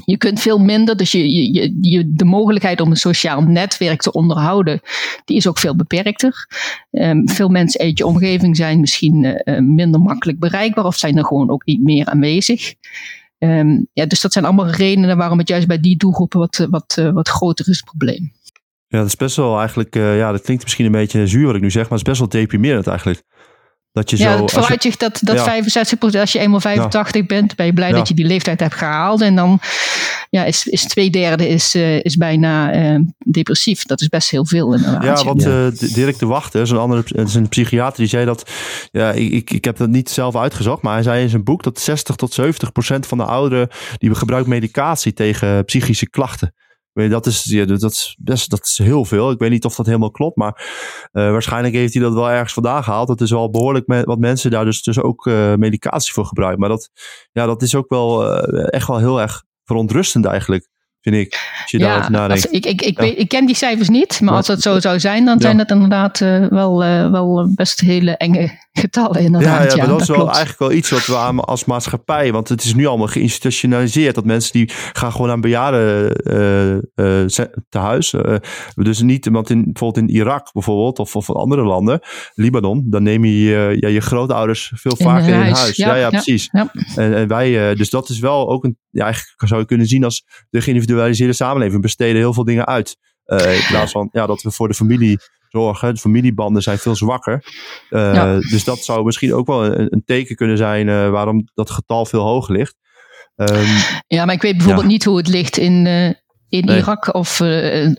[0.04, 4.12] Je kunt veel minder, dus je, je, je, de mogelijkheid om een sociaal netwerk te
[4.12, 4.80] onderhouden,
[5.24, 6.46] die is ook veel beperkter.
[6.90, 11.24] Um, veel mensen uit je omgeving zijn misschien uh, minder makkelijk bereikbaar of zijn er
[11.24, 12.74] gewoon ook niet meer aanwezig.
[13.44, 16.96] Um, ja, dus dat zijn allemaal redenen waarom het juist bij die doelgroepen wat, wat,
[16.98, 18.32] uh, wat groter is het probleem.
[18.86, 21.54] Ja, dat is best wel eigenlijk, uh, ja, dat klinkt misschien een beetje zuur wat
[21.54, 23.22] ik nu zeg, maar het is best wel deprimerend eigenlijk.
[23.92, 25.44] Dat je ja, zo, het vooruitzicht dat, dat ja.
[25.44, 29.20] 65 als je eenmaal 85 bent, ben je blij dat je die leeftijd hebt gehaald.
[29.20, 29.60] En dan
[30.32, 33.84] ja, is, is twee derde is, uh, is bijna uh, depressief.
[33.84, 35.18] Dat is best heel veel inderdaad.
[35.18, 38.50] Ja, want uh, Dirk de Wachter, zo'n andere een psychiater, die zei dat,
[38.90, 41.80] ja, ik, ik heb dat niet zelf uitgezocht, maar hij zei in zijn boek dat
[41.80, 43.68] 60 tot 70 procent van de ouderen,
[43.98, 46.54] die gebruiken medicatie tegen psychische klachten
[46.92, 49.30] dat is, ja, dat, is best, dat is heel veel.
[49.30, 50.52] Ik weet niet of dat helemaal klopt, maar
[51.12, 53.08] uh, waarschijnlijk heeft hij dat wel ergens vandaan gehaald.
[53.08, 56.60] Dat is wel behoorlijk met, wat mensen daar dus, dus ook uh, medicatie voor gebruiken.
[56.60, 56.90] Maar dat,
[57.32, 60.68] ja, dat is ook wel uh, echt wel heel erg verontrustend eigenlijk
[61.02, 61.52] vind ik.
[61.62, 62.52] Als je daarover nadenkt.
[62.52, 65.40] ik, ik, ik, ik, ken die cijfers niet, maar als dat zo zou zijn, dan
[65.40, 69.20] zijn dat inderdaad uh, wel, uh, wel best hele enge getallen.
[69.20, 69.62] Inderdaad.
[69.62, 72.48] Ja, ja, maar dat, is wel eigenlijk wel iets wat we aan, als maatschappij, want
[72.48, 77.26] het is nu allemaal geïnstitutionaliseerd, dat mensen die gaan gewoon aan bejaarden uh,
[77.68, 78.14] te huis.
[78.74, 82.00] dus niet, want in, bijvoorbeeld in Irak bijvoorbeeld, of, of andere landen,
[82.34, 85.58] Libanon, dan neem je ja, je grootouders veel vaker in huis.
[85.58, 85.76] huis.
[85.76, 86.48] Ja, ja, precies.
[86.94, 90.04] En, en, wij, dus dat is wel ook een, ja, eigenlijk zou je kunnen zien
[90.04, 91.74] als de geïndividualiseerde samenleving.
[91.74, 92.96] We besteden heel veel dingen uit.
[93.26, 95.94] In plaats van ja, dat we voor de familie zorgen.
[95.94, 97.44] De familiebanden zijn veel zwakker.
[97.90, 101.70] Uh, Dus dat zou misschien ook wel een, een teken kunnen zijn uh, waarom dat
[101.70, 102.74] getal veel hoger ligt.
[103.36, 103.66] Um,
[104.06, 105.86] ja, maar ik weet bijvoorbeeld niet hoe het ligt in,
[106.52, 107.14] in Irak.
[107.14, 107.92] Of, uh, uh,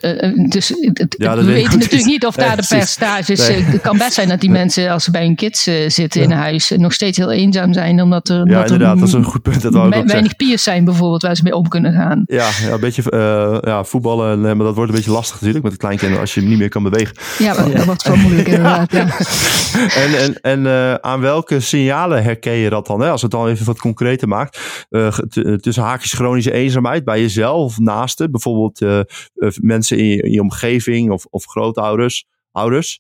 [0.50, 0.74] dus
[1.18, 3.48] ja, we weten natuurlijk niet of daar de percentages.
[3.48, 3.64] Nee.
[3.64, 6.28] het kan best zijn dat die mensen, als ze bij hun kids zitten ja.
[6.28, 8.02] in huis, nog steeds heel eenzaam zijn.
[8.02, 9.62] Omdat er, ja, inderdaad, dat is een goed punt.
[9.62, 12.24] Dat we weinig piers zijn bijvoorbeeld, waar ze mee om kunnen gaan.
[12.26, 13.04] Ja, ja een beetje
[13.66, 16.58] ja, voetballen, maar dat wordt een beetje lastig natuurlijk met de kleinkinderen als je niet
[16.58, 17.16] meer kan bewegen.
[17.40, 18.94] Ja, dat wordt wel moeilijk inderdaad.
[19.74, 23.02] En en, en aan welke signalen herken je dat dan?
[23.02, 23.10] Hè?
[23.10, 24.60] Als het dan even wat concreter maakt.
[25.62, 31.12] tussen haakjes chronische eenzaamheid bij jezelf, naasten, bijvoorbeeld uh, mensen in je, in je, omgeving
[31.12, 32.26] of, of grootouders?
[32.52, 33.00] Ouders?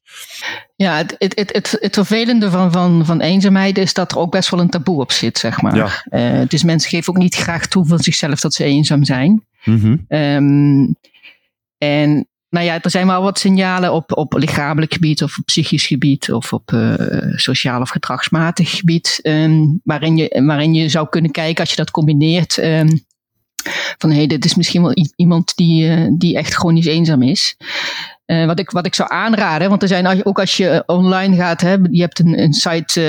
[0.75, 4.31] Ja, het, het, het, het, het vervelende van, van, van eenzaamheid is dat er ook
[4.31, 5.75] best wel een taboe op zit, zeg maar.
[5.75, 6.39] Ja.
[6.41, 9.45] Uh, dus mensen geven ook niet graag toe van zichzelf dat ze eenzaam zijn.
[9.63, 10.05] Mm -hmm.
[10.07, 10.95] um,
[11.77, 15.87] en nou ja, er zijn wel wat signalen op, op lichamelijk gebied of op psychisch
[15.87, 16.93] gebied of op uh,
[17.35, 21.91] sociaal of gedragsmatig gebied, um, waarin, je, waarin je zou kunnen kijken als je dat
[21.91, 22.57] combineert.
[22.57, 23.05] Um,
[23.97, 27.55] van hé, hey, dit is misschien wel iemand die, uh, die echt chronisch eenzaam is.
[28.25, 31.61] Uh, wat, ik, wat ik zou aanraden, want er zijn ook als je online gaat,
[31.61, 33.01] hè, je hebt een, een site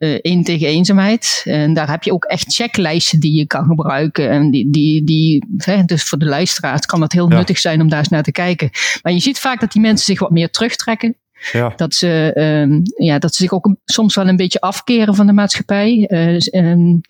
[0.00, 1.42] uh, tegen eenzaamheid.
[1.44, 4.30] En daar heb je ook echt checklijsten die je kan gebruiken.
[4.30, 7.36] En die, die, die, hè, dus voor de luisteraars kan dat heel ja.
[7.36, 8.70] nuttig zijn om daar eens naar te kijken.
[9.02, 11.16] Maar je ziet vaak dat die mensen zich wat meer terugtrekken.
[11.52, 11.72] Ja.
[11.76, 12.32] Dat, ze,
[12.64, 16.08] um, ja, dat ze zich ook soms wel een beetje afkeren van de maatschappij.
[16.08, 17.00] Uh,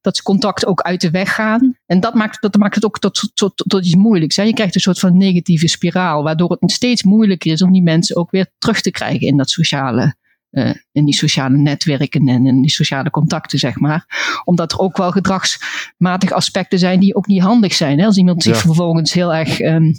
[0.00, 1.76] dat ze contact ook uit de weg gaan.
[1.86, 4.36] En dat maakt, dat maakt het ook tot, tot, tot iets moeilijks.
[4.36, 4.42] Hè?
[4.42, 8.16] Je krijgt een soort van negatieve spiraal, waardoor het steeds moeilijker is om die mensen
[8.16, 10.18] ook weer terug te krijgen in dat sociale
[10.50, 14.06] uh, in die sociale netwerken en in die sociale contacten, zeg maar.
[14.44, 17.98] Omdat er ook wel gedragsmatige aspecten zijn die ook niet handig zijn.
[17.98, 18.06] Hè?
[18.06, 19.94] Als iemand zich vervolgens heel erg um,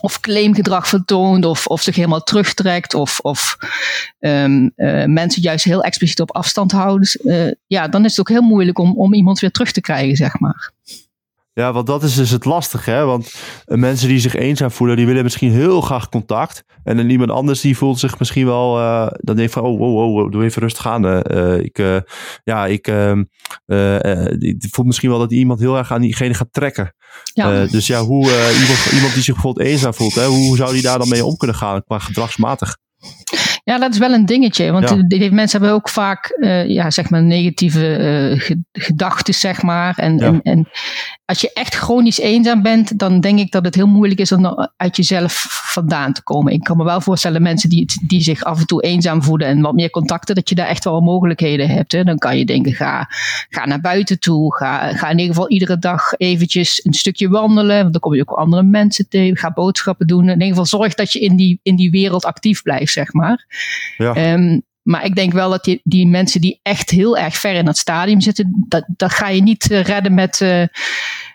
[0.00, 3.56] of claimgedrag vertoont, of, of zich helemaal terugtrekt, of, of
[4.20, 7.08] um, uh, mensen juist heel expliciet op afstand houden.
[7.22, 10.16] Uh, ja, dan is het ook heel moeilijk om, om iemand weer terug te krijgen,
[10.16, 10.72] zeg maar.
[11.54, 13.04] Ja, want dat is dus het lastige, hè?
[13.04, 13.34] Want
[13.66, 16.64] uh, mensen die zich eenzaam voelen, die willen misschien heel graag contact.
[16.84, 20.14] En dan iemand anders die voelt zich misschien wel, uh, dan denkt van, oh, oh,
[20.14, 21.04] oh, doe even rustig aan.
[21.06, 22.02] Uh, ik,
[22.44, 23.24] ja, ik, ehm,
[24.38, 26.94] ik voel misschien wel dat iemand heel erg aan diegene gaat trekken.
[27.34, 27.66] Ja.
[27.66, 28.24] dus ja, hoe
[28.60, 31.36] iemand, iemand die zich bijvoorbeeld eenzaam voelt, hè, hoe zou die daar dan mee om
[31.36, 32.76] kunnen gaan qua gedragsmatig?
[33.64, 34.72] Ja, dat is wel een dingetje.
[34.72, 35.02] Want ja.
[35.06, 39.98] die mensen hebben ook vaak uh, ja, zeg maar negatieve uh, gedachten, zeg maar.
[39.98, 40.24] En, ja.
[40.26, 40.68] en, en,
[41.24, 44.68] als je echt chronisch eenzaam bent, dan denk ik dat het heel moeilijk is om
[44.76, 46.52] uit jezelf vandaan te komen.
[46.52, 49.60] Ik kan me wel voorstellen, mensen die, die zich af en toe eenzaam voelen en
[49.60, 51.92] wat meer contacten, dat je daar echt wel mogelijkheden hebt.
[51.92, 52.04] Hè.
[52.04, 53.06] Dan kan je denken, ga,
[53.48, 54.56] ga naar buiten toe.
[54.56, 57.80] Ga, ga in ieder geval iedere dag eventjes een stukje wandelen.
[57.80, 59.36] Want dan kom je ook andere mensen tegen.
[59.36, 60.24] Ga boodschappen doen.
[60.24, 63.46] In ieder geval zorg dat je in die, in die wereld actief blijft, zeg maar.
[63.96, 64.32] Ja.
[64.32, 67.66] Um, maar ik denk wel dat die, die mensen die echt heel erg ver in
[67.66, 70.64] het stadium zitten, dat, dat ga je niet uh, redden met, uh,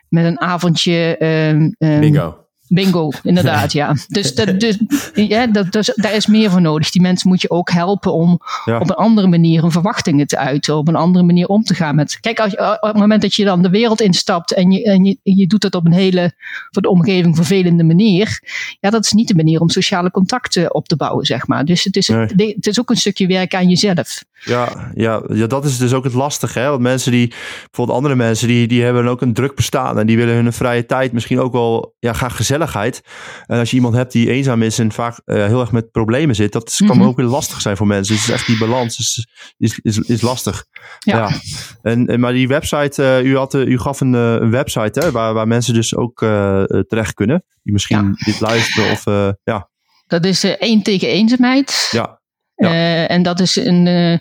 [0.10, 1.16] met een avondje.
[1.20, 2.47] Um, um, Bingo.
[2.68, 3.96] Bingo, inderdaad, ja.
[4.08, 4.78] Dus, dat, dus
[5.14, 6.92] ja, dat, dus, daar is meer voor nodig.
[6.92, 8.80] Die mensen moet je ook helpen om ja.
[8.80, 10.78] op een andere manier hun verwachtingen te uiten.
[10.78, 12.18] Op een andere manier om te gaan met.
[12.20, 15.18] Kijk, als, op het moment dat je dan de wereld instapt en je, en je,
[15.24, 16.34] je doet dat op een hele
[16.72, 18.40] voor de omgeving vervelende manier.
[18.80, 21.66] Ja, dat is niet de manier om sociale contacten op te bouwen, zeg maar.
[21.66, 22.54] Dus het is, nee.
[22.56, 24.24] het is ook een stukje werk aan jezelf.
[24.40, 26.60] Ja, ja, ja, dat is dus ook het lastige.
[26.60, 26.70] Hè?
[26.70, 30.00] Want mensen die, bijvoorbeeld andere mensen, die, die hebben ook een druk bestaan.
[30.00, 33.02] En die willen hun vrije tijd misschien ook wel ja, graag gezelligheid.
[33.46, 36.36] En als je iemand hebt die eenzaam is en vaak uh, heel erg met problemen
[36.36, 37.08] zit, dat kan mm -hmm.
[37.08, 38.16] ook weer lastig zijn voor mensen.
[38.16, 40.66] Dus echt die balans is, is, is, is lastig.
[41.00, 41.18] Ja.
[41.18, 41.30] ja.
[41.82, 45.34] En, en, maar die website, uh, u, had, u gaf een, een website hè, waar,
[45.34, 46.20] waar mensen dus ook
[46.88, 47.44] terecht kunnen.
[47.64, 48.32] Die misschien ja.
[48.32, 49.04] dit luisteren of
[49.44, 49.70] ja.
[50.08, 51.88] Dat is één tegen eenzaamheid.
[51.92, 52.17] Ja.
[52.58, 52.70] Ja.
[52.70, 54.18] Uh, en dat is een, uh,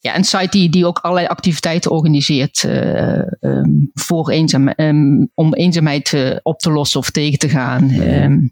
[0.00, 5.54] ja, een site die, die ook allerlei activiteiten organiseert uh, um, voor eenzaam, um, om
[5.54, 7.90] eenzaamheid op te lossen of tegen te gaan.
[7.90, 8.50] Um,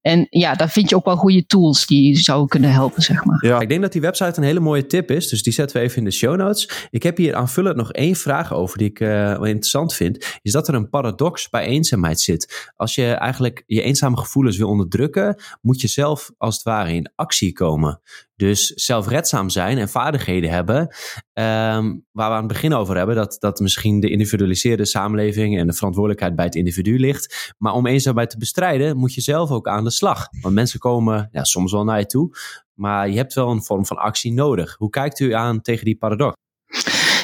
[0.00, 3.46] en ja, daar vind je ook wel goede tools die zouden kunnen helpen, zeg maar.
[3.46, 5.28] Ja, ik denk dat die website een hele mooie tip is.
[5.28, 6.88] Dus die zetten we even in de show notes.
[6.90, 10.38] Ik heb hier aanvullend nog één vraag over die ik interessant vind.
[10.42, 12.72] Is dat er een paradox bij eenzaamheid zit.
[12.76, 17.12] Als je eigenlijk je eenzame gevoelens wil onderdrukken, moet je zelf als het ware in
[17.14, 18.00] actie komen.
[18.38, 23.36] Dus zelfredzaam zijn en vaardigheden hebben, um, waar we aan het begin over hebben, dat,
[23.38, 27.54] dat misschien de individualiseerde samenleving en de verantwoordelijkheid bij het individu ligt.
[27.58, 30.28] Maar om eenzaamheid te bestrijden, moet je zelf ook aan de slag.
[30.40, 32.36] Want mensen komen ja, soms wel naar je toe,
[32.74, 34.74] maar je hebt wel een vorm van actie nodig.
[34.76, 36.34] Hoe kijkt u aan tegen die paradox?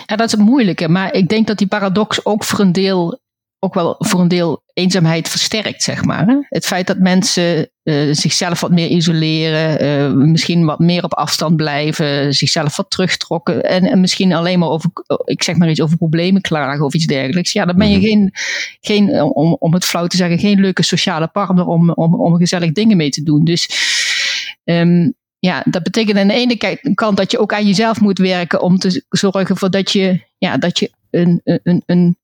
[0.07, 0.89] Ja, dat is het moeilijke.
[0.89, 3.21] Maar ik denk dat die paradox ook voor een deel
[3.65, 6.47] ook wel voor een deel eenzaamheid versterkt, zeg maar.
[6.49, 11.57] Het feit dat mensen uh, zichzelf wat meer isoleren, uh, misschien wat meer op afstand
[11.57, 14.91] blijven, zichzelf wat terugtrokken en, en, misschien alleen maar over,
[15.25, 17.53] ik zeg maar iets over problemen klagen of iets dergelijks.
[17.53, 18.07] Ja, dan ben je -hmm.
[18.07, 18.31] geen,
[18.81, 22.73] geen om, om het flauw te zeggen, geen leuke sociale partner om, om, om gezellig
[22.73, 23.45] dingen mee te doen.
[23.45, 23.69] Dus
[24.65, 28.63] um, ja, dat betekent aan de ene kant dat je ook aan jezelf moet werken
[28.63, 32.17] om te zorgen voor dat je, ja, dat je een, een, een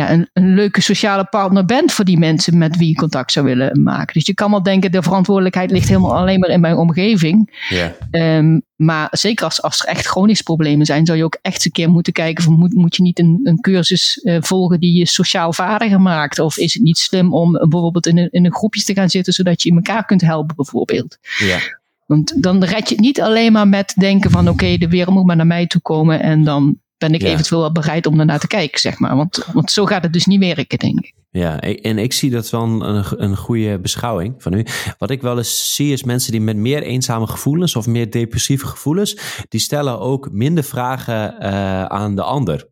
[0.00, 3.46] ja, een, een, leuke sociale partner bent voor die mensen met wie je contact zou
[3.46, 4.14] willen maken.
[4.14, 7.64] Dus je kan wel denken, de verantwoordelijkheid ligt helemaal alleen maar in mijn omgeving.
[7.68, 8.36] Yeah.
[8.38, 11.64] Um, maar zeker als, als er echt chronische problemen zijn, zou je ook echt eens
[11.64, 14.98] een keer moeten kijken van moet, moet je niet een, een cursus uh, volgen die
[14.98, 16.38] je sociaal vaardiger maakt?
[16.38, 19.32] Of is het niet slim om bijvoorbeeld in een, in een groepje te gaan zitten,
[19.32, 21.18] zodat je in elkaar kunt helpen bijvoorbeeld?
[21.38, 21.60] Yeah.
[22.06, 25.14] Want dan red je het niet alleen maar met denken van oké, okay, de wereld
[25.14, 27.28] moet maar naar mij toe komen en dan ben ik ja.
[27.28, 29.16] eventueel wel bereid om ernaar te kijken, zeg maar.
[29.16, 31.14] Want, want zo gaat het dus niet werken, denk ik.
[31.30, 34.66] Ja, en ik zie dat wel een, een goede beschouwing van u.
[34.98, 38.66] Wat ik wel eens zie is mensen die met meer eenzame gevoelens of meer depressieve
[38.66, 42.68] gevoelens, die stellen ook minder vragen uh, aan de ander.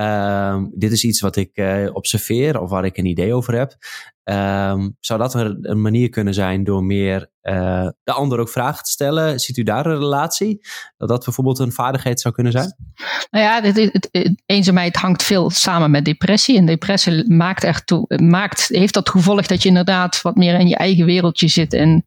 [0.00, 3.76] Uh, dit is iets wat ik uh, observeer of waar ik een idee over heb.
[4.24, 8.84] Um, zou dat een, een, manier kunnen zijn door meer uh, de ander ook vragen
[8.84, 9.40] te stellen?
[9.40, 10.60] Ziet u daar een relatie?
[10.96, 12.74] Dat dat bijvoorbeeld een vaardigheid zou kunnen zijn?
[13.30, 16.56] Nou ja, het, het, eenzaamheid hangt veel samen met depressie.
[16.56, 20.68] En depressie maakt echt toe, maakt, heeft dat gevolg dat je inderdaad wat meer in
[20.68, 21.72] je eigen wereldje zit.
[21.72, 22.04] En,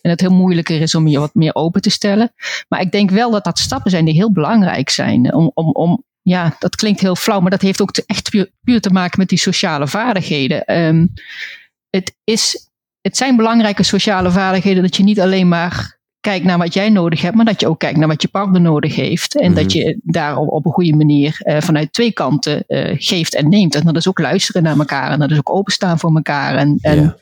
[0.00, 2.32] en het heel moeilijker is om je wat meer open te stellen.
[2.68, 5.34] Maar ik denk wel dat dat stappen zijn die heel belangrijk zijn.
[5.34, 8.80] Om, om, om ja, dat klinkt heel flauw, maar dat heeft ook echt puur, puur,
[8.80, 10.76] te maken met die sociale vaardigheden.
[10.76, 11.12] Um,
[11.90, 16.74] het, is, het zijn belangrijke sociale vaardigheden dat je niet alleen maar kijkt naar wat
[16.74, 19.40] jij nodig hebt, maar dat je ook kijkt naar wat je partner nodig heeft.
[19.40, 19.76] En dat mhm.
[19.76, 23.74] je daar op, een goede manier uh, vanuit twee kanten uh, geeft en neemt.
[23.74, 26.56] En dat is ook luisteren naar elkaar en dat is ook openstaan voor elkaar.
[26.56, 27.16] En, en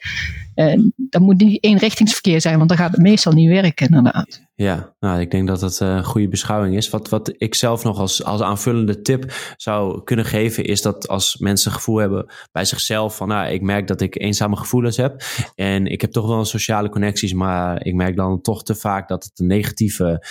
[0.56, 4.44] en dat moet niet eenrichtingsverkeer zijn, want dan gaat het meestal niet werken, inderdaad.
[4.54, 6.90] Ja, nou, ik denk dat dat een goede beschouwing is.
[6.90, 11.36] Wat, wat ik zelf nog als, als aanvullende tip zou kunnen geven, is dat als
[11.36, 15.22] mensen gevoel hebben bij zichzelf van, nou, ik merk dat ik eenzame gevoelens heb
[15.54, 19.24] en ik heb toch wel sociale connecties, maar ik merk dan toch te vaak dat
[19.24, 20.26] het een negatieve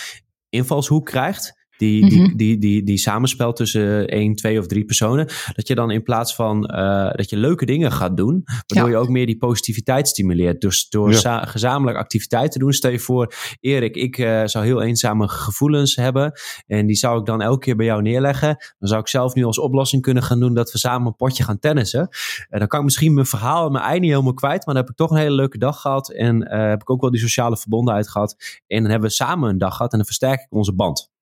[0.48, 1.55] invalshoek krijgt.
[1.78, 2.36] Die, die, mhm.
[2.36, 5.26] die, die, die samenspel tussen één, twee of drie personen.
[5.52, 8.44] Dat je dan in plaats van uh, dat je leuke dingen gaat doen.
[8.66, 10.60] Waardoor je ook meer die positiviteit stimuleert.
[10.60, 11.44] Dus door ja.
[11.44, 12.72] gezamenlijk activiteiten te doen.
[12.72, 16.32] Stel je voor, Erik, ik uh, zou heel eenzame gevoelens hebben.
[16.66, 18.56] En die zou ik dan elke keer bij jou neerleggen.
[18.78, 21.44] Dan zou ik zelf nu als oplossing kunnen gaan doen dat we samen een potje
[21.44, 22.08] gaan tennissen.
[22.48, 24.66] En dan kan ik misschien mijn verhaal en mijn ei niet helemaal kwijt.
[24.66, 26.10] Maar dan heb ik toch een hele leuke dag gehad.
[26.10, 28.60] En uh, heb ik ook wel die sociale verbondenheid gehad.
[28.66, 29.90] En dan hebben we samen een dag gehad.
[29.90, 31.14] En dan versterk ik onze band.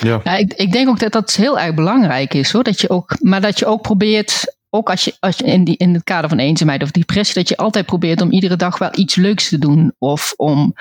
[0.00, 0.20] Ja.
[0.24, 2.62] ja ik, ik, denk ook dat dat heel erg belangrijk is hoor.
[2.62, 5.76] Dat je ook, maar dat je ook probeert, ook als je, als je in, die,
[5.76, 8.90] in het kader van eenzaamheid of depressie, dat je altijd probeert om iedere dag wel
[8.92, 9.94] iets leuks te doen.
[9.98, 10.74] Of om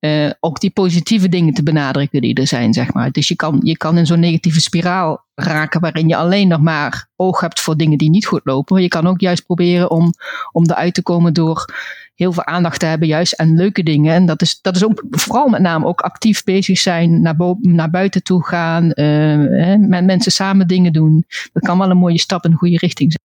[0.00, 3.10] uh, ook die positieve dingen te benadrukken die er zijn, zeg maar.
[3.10, 7.08] Dus je kan, je kan in zo'n negatieve spiraal raken waarin je alleen nog maar
[7.16, 8.74] oog hebt voor dingen die niet goed lopen.
[8.74, 10.12] Maar je kan ook juist proberen om,
[10.52, 11.74] om eruit te komen door
[12.14, 14.14] heel veel aandacht te hebben juist aan leuke dingen.
[14.14, 17.90] En dat is, dat is ook vooral met name ook actief bezig zijn, naar, naar
[17.90, 21.24] buiten toe gaan, uh, met mensen samen dingen doen.
[21.52, 23.22] Dat kan wel een mooie stap in de goede richting zijn.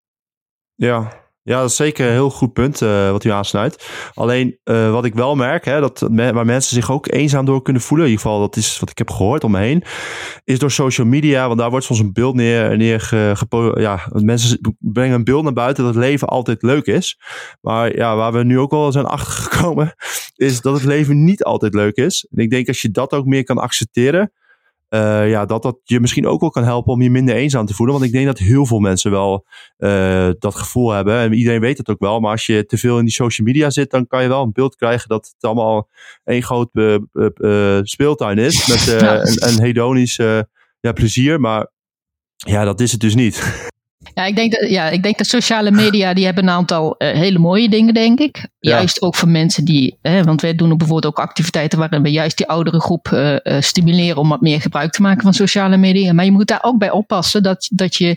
[0.91, 1.13] Ja,
[1.49, 3.85] ja, dat is zeker een heel goed punt uh, wat u aansnijdt.
[4.15, 7.83] Alleen uh, wat ik wel merk, hè, dat waar mensen zich ook eenzaam door kunnen
[7.83, 9.83] voelen, in ieder geval dat is wat ik heb gehoord om me heen,
[10.45, 11.47] is door social media.
[11.47, 13.09] Want daar wordt soms een beeld neer, neer
[13.75, 17.19] ja, mensen brengen een beeld naar buiten dat het leven altijd leuk is.
[17.61, 19.95] Maar ja, waar we nu ook al zijn achtergekomen,
[20.35, 22.27] is dat het leven niet altijd leuk is.
[22.31, 24.33] En ik denk als je dat ook meer kan accepteren,
[24.91, 27.75] uh, ja, dat dat je misschien ook wel kan helpen om je minder eenzaam te
[27.75, 27.95] voelen.
[27.95, 29.47] Want ik denk dat heel veel mensen wel
[29.79, 31.19] uh, dat gevoel hebben.
[31.19, 32.21] En iedereen weet het ook wel.
[32.21, 34.53] Maar als je te veel in die social media zit, dan kan je wel een
[34.53, 35.89] beeld krijgen dat het allemaal
[36.25, 38.67] één groot uh, speeltuin is.
[38.67, 40.17] Met een, een hedonisch
[40.81, 41.41] ja, plezier.
[41.41, 41.71] Maar
[42.37, 43.43] ja, dat is het dus niet.
[44.15, 47.11] Ja, ik denk dat, ja, ik denk dat sociale media die hebben een aantal uh,
[47.11, 48.47] hele mooie dingen, denk ik.
[48.59, 52.37] Juist ook voor mensen die, hè, want wij doen bijvoorbeeld ook activiteiten waarin we juist
[52.37, 56.13] die oudere groep uh, uh, stimuleren om wat meer gebruik te maken van sociale media.
[56.13, 58.17] Maar je moet daar ook bij oppassen dat, dat je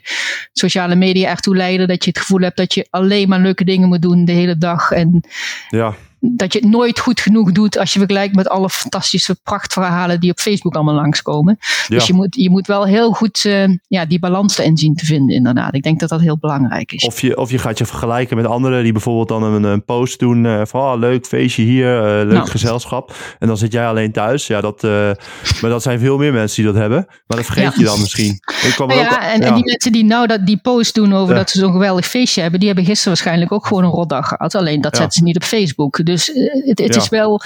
[0.53, 3.87] sociale media ertoe leiden dat je het gevoel hebt dat je alleen maar leuke dingen
[3.87, 4.91] moet doen de hele dag.
[4.91, 5.23] En
[5.69, 10.19] ja dat je het nooit goed genoeg doet als je vergelijkt met alle fantastische prachtverhalen
[10.19, 11.57] die op Facebook allemaal langskomen.
[11.87, 15.05] Dus je moet, je moet wel heel goed uh, ja, die balans erin zien te
[15.05, 15.75] vinden, inderdaad.
[15.75, 17.03] Ik denk dat dat heel belangrijk is.
[17.03, 20.19] Of je, of je gaat je vergelijken met anderen die bijvoorbeeld dan een, een post
[20.19, 22.49] doen uh, van oh, leuk feestje hier, uh, leuk nou.
[22.49, 23.15] gezelschap.
[23.39, 24.47] En dan zit jij alleen thuis.
[24.47, 27.05] Ja, dat, maar dat zijn veel meer mensen die dat hebben.
[27.27, 28.39] Maar dat vergeet je dan misschien.
[28.63, 31.35] Ik kwam ja, ook, en, en, die mensen die nou dat, die post doen over
[31.35, 34.55] dat ze zo'n geweldig feestje hebben, die hebben gisteren waarschijnlijk ook gewoon een rotdag gehad.
[34.55, 36.05] Alleen dat zetten ze niet op Facebook.
[36.11, 37.41] Dus eh, het, het is wel,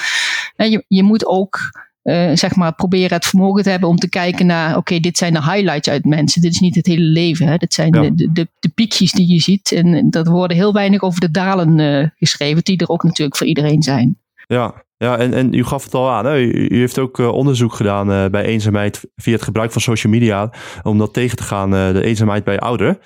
[0.56, 1.60] je, je moet ook
[2.06, 5.34] uh, zeg maar, proberen het vermogen te hebben om te kijken naar, oké, dit zijn
[5.34, 6.42] de highlights uit mensen.
[6.42, 7.48] Dit is niet het hele leven.
[7.48, 7.58] Hè.
[7.58, 9.72] Dit zijn de, de, de, piekjes die je ziet.
[9.72, 13.48] En dat worden heel weinig over de dalen uh, geschreven, die er ook natuurlijk voor
[13.48, 14.20] iedereen zijn.
[14.48, 16.26] Ja, ja en, en u gaf het al aan.
[16.26, 16.38] Hè?
[16.38, 20.54] U, u heeft ook uh, onderzoek gedaan bij eenzaamheid via het gebruik van social media.
[20.84, 23.00] Om dat tegen te gaan, de eenzaamheid bij ouderen.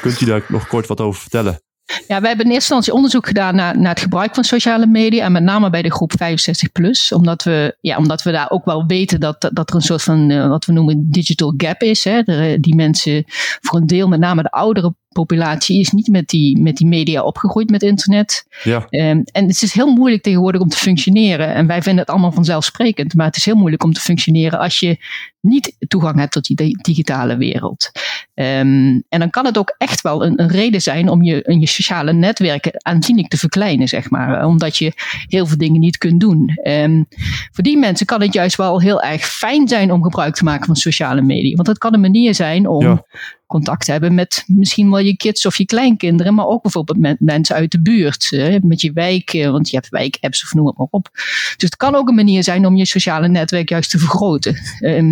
[0.00, 1.58] Kunt u daar nog kort wat over vertellen?
[1.86, 5.24] Ja, wij hebben in eerste instantie onderzoek gedaan naar, naar het gebruik van sociale media.
[5.24, 7.12] En met name bij de groep 65 plus.
[7.12, 10.30] Omdat we, ja, omdat we daar ook wel weten dat, dat er een soort van
[10.30, 12.04] uh, wat we noemen digital gap is.
[12.04, 12.22] Hè.
[12.60, 13.24] Die mensen,
[13.60, 17.22] voor een deel, met name de oudere populatie is niet met die, met die media
[17.22, 18.46] opgegroeid met internet.
[18.62, 18.76] Ja.
[18.76, 21.54] Um, en het is heel moeilijk tegenwoordig om te functioneren.
[21.54, 23.14] En wij vinden het allemaal vanzelfsprekend.
[23.14, 24.98] Maar het is heel moeilijk om te functioneren als je
[25.40, 27.90] niet toegang hebt tot die digitale wereld.
[28.34, 31.66] Um, en dan kan het ook echt wel een, een reden zijn om je, je
[31.66, 34.46] sociale netwerken aanzienlijk te verkleinen, zeg maar.
[34.46, 34.92] Omdat je
[35.26, 36.58] heel veel dingen niet kunt doen.
[36.64, 37.06] Um,
[37.52, 40.66] voor die mensen kan het juist wel heel erg fijn zijn om gebruik te maken
[40.66, 41.54] van sociale media.
[41.54, 43.04] Want het kan een manier zijn om ja
[43.54, 47.56] contact hebben met misschien wel je kids of je kleinkinderen, maar ook bijvoorbeeld met mensen
[47.56, 48.28] uit de buurt,
[48.62, 51.10] met je wijk, eh, want je hebt wijkapps of noem het maar op.
[51.56, 54.56] Dus het kan ook een manier zijn om je sociale netwerk juist te vergroten.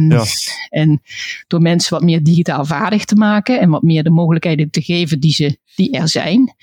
[0.08, 0.24] Ja.
[0.68, 1.02] En
[1.46, 5.20] door mensen wat meer digitaal vaardig te maken en wat meer de mogelijkheden te geven
[5.20, 6.54] die, ze, die er zijn,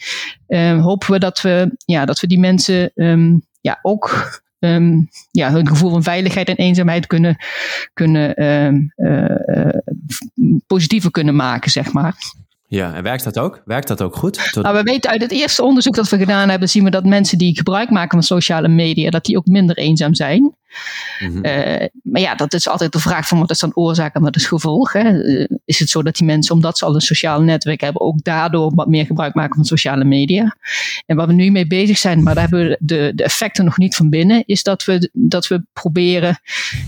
[0.48, 5.52] um, hopen we dat we, ja, dat we die mensen um, ja, ook um, ja,
[5.52, 7.38] hun gevoel van veiligheid en eenzaamheid kunnen,
[7.94, 9.78] kunnen um, uh,
[10.68, 12.16] positiever kunnen maken, zeg maar.
[12.68, 13.62] Ja, en werkt dat ook?
[13.66, 14.52] Werkt dat ook goed?
[14.54, 17.38] Nou, we weten uit het eerste onderzoek dat we gedaan hebben, zien we dat mensen
[17.38, 20.56] die gebruik maken van sociale media, dat die ook minder eenzaam zijn.
[21.20, 21.42] Mhm.
[22.04, 24.46] maar ja, dat is altijd de vraag van wat is dan oorzaak en wat is
[24.46, 24.94] gevolg.
[24.94, 25.48] Hè?
[25.66, 28.72] is het zo dat die mensen, omdat ze al een sociaal netwerk hebben, ook daardoor
[28.76, 30.56] wat meer gebruik maken van sociale media?
[31.06, 33.78] En waar we nu mee bezig zijn, maar daar hebben we de, de effecten nog
[33.78, 36.40] niet van binnen, is dat we, dat we proberen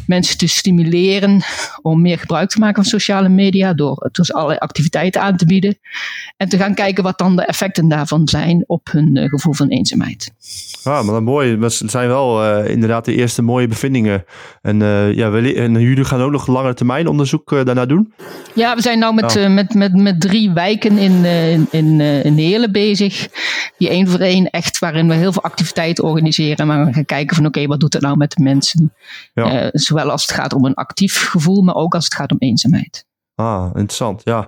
[0.07, 1.41] mensen te stimuleren
[1.81, 5.79] om meer gebruik te maken van sociale media door dus allerlei activiteiten aan te bieden.
[6.37, 9.67] En te gaan kijken wat dan de effecten daarvan zijn op hun uh, gevoel van
[9.67, 10.31] eenzaamheid.
[10.83, 11.59] Ah, maar dan mooi.
[11.59, 14.23] Dat zijn wel inderdaad de eerste mooie bevindingen.
[14.61, 18.13] En, uh, ja, we, en jullie gaan ook nog lange termijn onderzoek daarna doen?
[18.53, 19.47] Ja, we zijn nu met, oh.
[19.47, 23.27] met, met, met drie wijken in, in, in, in Heerlen bezig.
[23.77, 26.67] Die één voor één echt waarin we heel veel activiteiten organiseren.
[26.67, 28.93] Maar we gaan kijken van oké, wat doet het nou met de mensen?
[29.33, 29.69] Ja.
[29.71, 33.05] zowel als het gaat om een actief gevoel, maar ook als het gaat om eenzaamheid.
[33.35, 34.21] Ah, interessant.
[34.23, 34.47] Ja.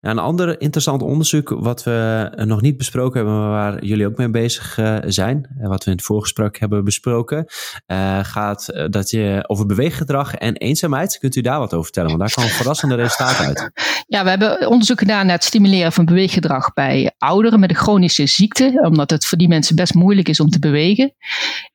[0.00, 4.30] Een ander interessant onderzoek wat we nog niet besproken hebben, maar waar jullie ook mee
[4.30, 7.46] bezig uh, zijn, wat we in het voorgesprek hebben besproken,
[7.86, 11.18] uh, gaat dat je over beweeggedrag en eenzaamheid.
[11.18, 12.08] Kunt u daar wat over vertellen?
[12.08, 13.70] Want daar komen verrassende resultaten uit.
[14.10, 18.26] Ja, we hebben onderzoek gedaan naar het stimuleren van beweeggedrag bij ouderen met een chronische
[18.26, 21.14] ziekte, omdat het voor die mensen best moeilijk is om te bewegen.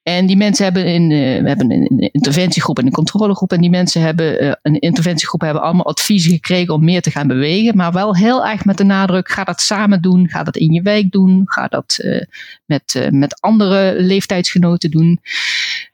[0.04, 3.52] En die mensen hebben in, uh, we hebben een interventiegroep en een controlegroep.
[3.52, 7.28] En die mensen hebben, uh, een interventiegroep hebben allemaal adviezen gekregen om meer te gaan
[7.28, 7.78] bewegen.
[7.78, 10.30] Maar wel heel erg met de nadruk, ga dat samen doen.
[10.30, 11.42] Ga dat in je wijk doen.
[11.46, 12.22] Ga dat uh,
[12.66, 15.20] met, met andere leeftijdsgenoten doen.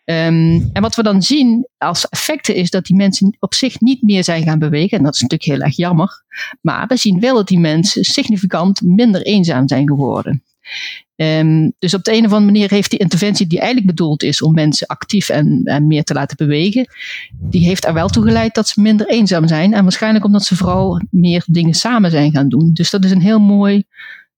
[0.05, 4.01] Um, en wat we dan zien als effecten is dat die mensen op zich niet
[4.01, 4.97] meer zijn gaan bewegen.
[4.97, 6.23] En dat is natuurlijk heel erg jammer.
[6.61, 10.43] Maar we zien wel dat die mensen significant minder eenzaam zijn geworden.
[11.15, 14.41] Um, dus op de een of andere manier heeft die interventie die eigenlijk bedoeld is
[14.41, 16.87] om mensen actief en, meer te laten bewegen,
[17.39, 19.73] die heeft er wel toe geleid dat ze minder eenzaam zijn.
[19.73, 22.69] En waarschijnlijk omdat ze vooral meer dingen samen zijn gaan doen.
[22.73, 23.83] Dus dat is een heel mooi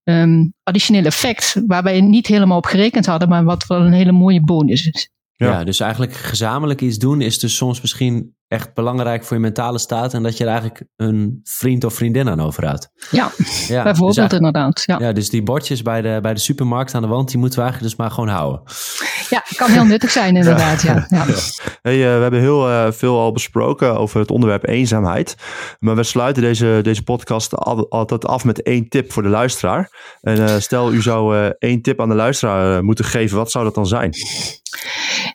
[0.04, 4.12] um, additioneel effect waar wij niet helemaal op gerekend hadden, maar wat wel een hele
[4.12, 5.10] mooie bonus is.
[5.46, 5.64] Ja.
[5.64, 10.14] dus eigenlijk gezamenlijk iets doen is dus soms misschien echt belangrijk voor je mentale staat
[10.14, 12.90] en dat je er eigenlijk een vriend of vriendin aan overhoudt.
[13.12, 13.32] Ja,
[13.68, 14.84] ja bijvoorbeeld dus inderdaad.
[14.86, 15.00] Ja.
[15.00, 17.64] ja, dus die bordjes bij de, bij de supermarkt aan de wand, die moeten we
[17.66, 18.62] eigenlijk dus maar gewoon houden.
[19.30, 20.82] Ja, kan heel nuttig zijn inderdaad.
[20.82, 21.06] Ja.
[21.10, 21.26] ja.
[21.82, 25.36] Hey, uh, we hebben heel uh, veel al besproken over het onderwerp eenzaamheid,
[25.80, 29.90] maar we sluiten deze, deze podcast al, altijd af met één tip voor de luisteraar.
[30.22, 33.76] En uh, stel u zou één tip aan de luisteraar moeten geven, wat zou dat
[33.76, 34.14] dan zijn?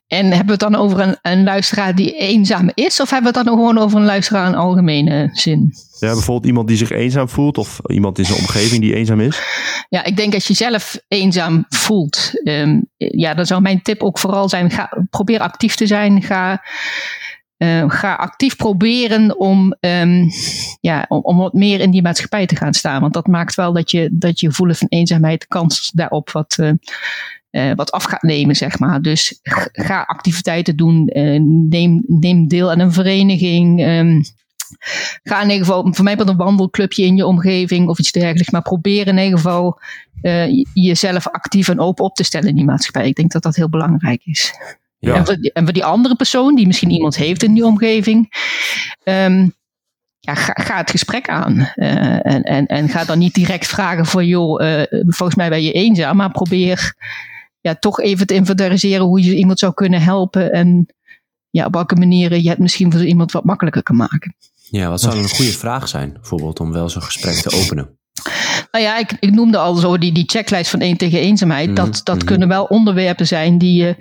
[0.07, 3.01] En hebben we het dan over een, een luisteraar die eenzaam is?
[3.01, 5.73] Of hebben we het dan gewoon over een luisteraar in algemene zin?
[5.99, 9.43] Ja, bijvoorbeeld iemand die zich eenzaam voelt of iemand in zijn omgeving die eenzaam is?
[9.89, 14.19] Ja, ik denk als je zelf eenzaam voelt, um, ja, dan zou mijn tip ook
[14.19, 16.23] vooral zijn, ga, probeer actief te zijn.
[16.23, 16.63] Ga,
[17.59, 20.31] uh, ga actief proberen om, um,
[20.81, 23.01] ja, om, om, wat meer in die maatschappij te gaan staan.
[23.01, 26.57] Want dat maakt wel dat je, dat je gevoel van eenzaamheid, kans daarop wat...
[26.61, 26.71] Uh,
[27.57, 29.03] uh, wat af gaat nemen, zeg maar.
[29.03, 29.41] Dus
[29.73, 33.87] ga activiteiten doen, uh, neem, neem deel aan een vereniging.
[33.87, 34.23] Um,
[35.23, 38.51] ga in ieder geval, voor mij een wandelclubje in je omgeving of iets dergelijks.
[38.51, 39.81] Maar probeer in ieder geval
[40.23, 43.09] uh, jezelf actief en open op te stellen in die maatschappij.
[43.09, 44.55] Ik denk dat dat heel belangrijk is.
[44.99, 45.15] Ja.
[45.15, 48.29] En, voor die, en, voor die, andere persoon, die misschien iemand heeft in die omgeving.
[49.05, 49.55] Um,
[50.21, 51.73] ja, ga, ga, het gesprek aan.
[51.75, 55.63] Uh, en, en, en ga dan niet direct vragen voor, joh, uh, volgens mij ben
[55.63, 56.95] je eenzaam, maar probeer
[57.67, 60.53] ja, toch even te inventariseren hoe je iemand zou kunnen helpen.
[60.53, 60.87] En
[61.51, 64.37] ja, op welke manieren je het misschien voor iemand wat makkelijker kan maken.
[64.71, 67.99] Ja, wat zou een goede vraag zijn, bijvoorbeeld, om wel zo'n gesprek te openen?
[68.71, 71.67] Nou ja, ik, ik noemde al zo die, die checklist van één tegen eenzaamheid.
[71.67, 72.27] Mhm, dat, dat mhm.
[72.27, 73.97] kunnen wel onderwerpen zijn die je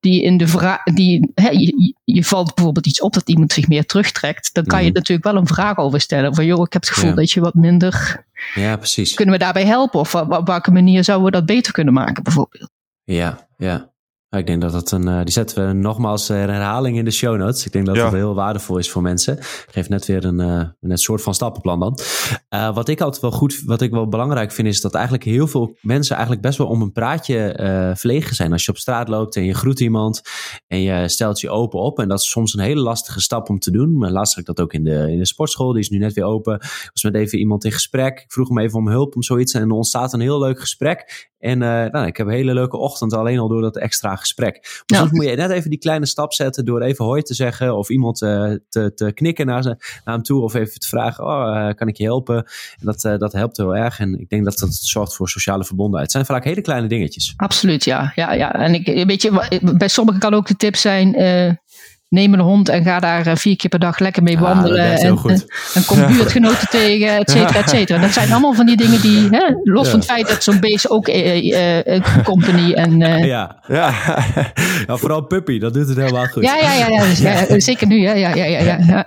[0.00, 0.82] die in de vraag.
[0.82, 4.54] Die, hè, je, je, valt bijvoorbeeld iets op dat iemand zich meer terugtrekt.
[4.54, 4.94] Dan kan je mhm.
[4.94, 6.34] natuurlijk wel een vraag over stellen.
[6.34, 8.24] Van joh, ik heb het gevoel dat je wat minder.
[8.54, 9.14] Ja, precies.
[9.14, 10.00] Kunnen we daarbij helpen?
[10.00, 12.73] Of op welke manier zouden we dat beter kunnen maken, bijvoorbeeld?
[13.04, 13.92] Ja, ja.
[14.38, 15.08] Ik denk dat dat een.
[15.08, 17.66] Uh, die zetten we nogmaals een herhaling in de show notes.
[17.66, 19.38] Ik denk dat dat heel waardevol is voor mensen.
[19.38, 21.98] Ik geef net weer een, uh, een soort van stappenplan dan.
[22.54, 25.46] Uh, wat ik altijd wel goed, wat ik wel belangrijk vind, is dat eigenlijk heel
[25.46, 27.52] veel mensen eigenlijk best wel om een praatje
[27.96, 28.52] verlegen zijn.
[28.52, 30.22] Als je op straat loopt en je groet iemand
[30.66, 31.98] en je stelt je open op.
[31.98, 33.98] En dat is soms een hele lastige stap om te doen.
[33.98, 35.72] Maar laatst had ik dat ook in de, in de sportschool.
[35.72, 36.54] Die is nu net weer open.
[36.54, 38.20] Ik was met even iemand in gesprek.
[38.20, 39.54] Ik vroeg hem even om hulp om zoiets.
[39.54, 41.32] En er ontstaat een heel leuk gesprek.
[41.44, 44.82] En uh, nou, ik heb een hele leuke ochtend alleen al door dat extra gesprek.
[44.86, 47.76] Maar soms moet je net even die kleine stap zetten door even hoi te zeggen
[47.76, 49.68] of iemand uh, te, te knikken naar, ze,
[50.04, 52.36] naar hem toe of even te vragen, oh, uh, kan ik je helpen?
[52.36, 56.12] En dat, dat helpt heel erg en ik denk dat dat zorgt voor sociale verbondenheid.
[56.12, 57.34] Het zijn vaak hele kleine dingetjes.
[57.36, 58.12] Absoluut, ja.
[58.14, 58.54] ja, ja.
[58.54, 61.14] En ik, weet je, bij sommigen kan ook de tip zijn,
[62.08, 64.84] neem een hond en ga daar eh, vier keer per dag lekker mee Ah, wandelen.
[64.84, 65.30] heel en, goed.
[65.30, 65.44] en,
[65.74, 67.98] en kom buurtgenoten tegen, et cetera, et cetera.
[68.00, 70.90] Dat zijn allemaal van die dingen die, hè, los van het feit dat zo'n beest
[70.90, 73.02] ook eh, eh, eh, company en...
[73.02, 73.62] eh, Ja.
[73.68, 73.92] Ja.
[74.86, 76.42] ja, vooral Puppy, dat doet het helemaal goed.
[76.44, 78.00] ja, ja, ja, ja, dus, ja, zeker nu.
[78.00, 78.44] Ja, ja, ja,
[78.78, 79.06] ja.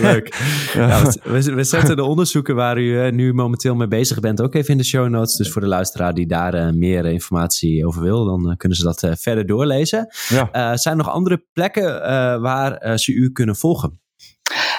[0.00, 0.34] Leuk.
[0.74, 4.54] Ja, we- we, zetten de onderzoeken waar u eh, nu momenteel mee bezig bent ook
[4.54, 5.34] even in de show notes.
[5.36, 8.78] Dus voor de luisteraar die daar eh, meer eh, informatie over wil, dan eh, kunnen
[8.78, 10.06] ze dat eh, verder doorlezen.
[10.28, 10.48] Ja.
[10.52, 14.00] Eh, zijn er nog andere plekken eh, waar eh, ze u kunnen volgen?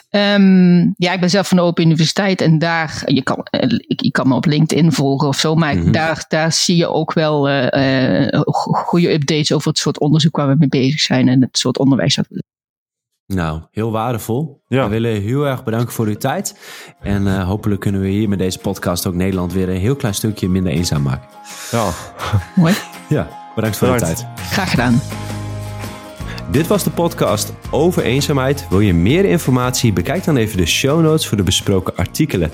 [0.09, 4.01] Ehm, ja, ik ben zelf van de Open Universiteit en daar, je kan, eh, ik,
[4.01, 5.91] je kan me op LinkedIn volgen of zo, maar Mhm.
[5.91, 10.35] daar, daar zie je ook wel eh, eh, go- goede updates over het soort onderzoek
[10.35, 12.15] waar we mee bezig zijn en het soort onderwijs.
[12.15, 12.43] dat we
[13.33, 14.61] Nou, heel waardevol.
[14.67, 14.83] Ja.
[14.83, 16.59] We willen heel erg bedanken voor uw tijd.
[17.01, 20.13] En eh, hopelijk kunnen we hier met deze podcast ook Nederland weer een heel klein
[20.15, 21.29] stukje minder eenzaam maken.
[21.71, 21.89] ja.
[22.55, 22.73] Mooi,
[23.09, 24.25] Ja, bedankt voor de tijd.
[24.35, 25.01] graag gedaan.
[26.53, 28.67] Dit was de podcast over eenzaamheid.
[28.69, 29.93] Wil je meer informatie?
[29.93, 32.51] Bekijk dan even de show notes voor de besproken artikelen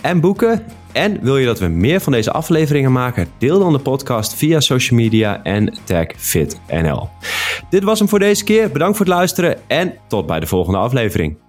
[0.00, 0.66] en boeken.
[0.92, 3.28] En wil je dat we meer van deze afleveringen maken?
[3.38, 7.08] Deel dan de podcast via social media en tag FitNL.
[7.70, 8.70] Dit was hem voor deze keer.
[8.70, 11.45] Bedankt voor het luisteren en tot bij de volgende aflevering.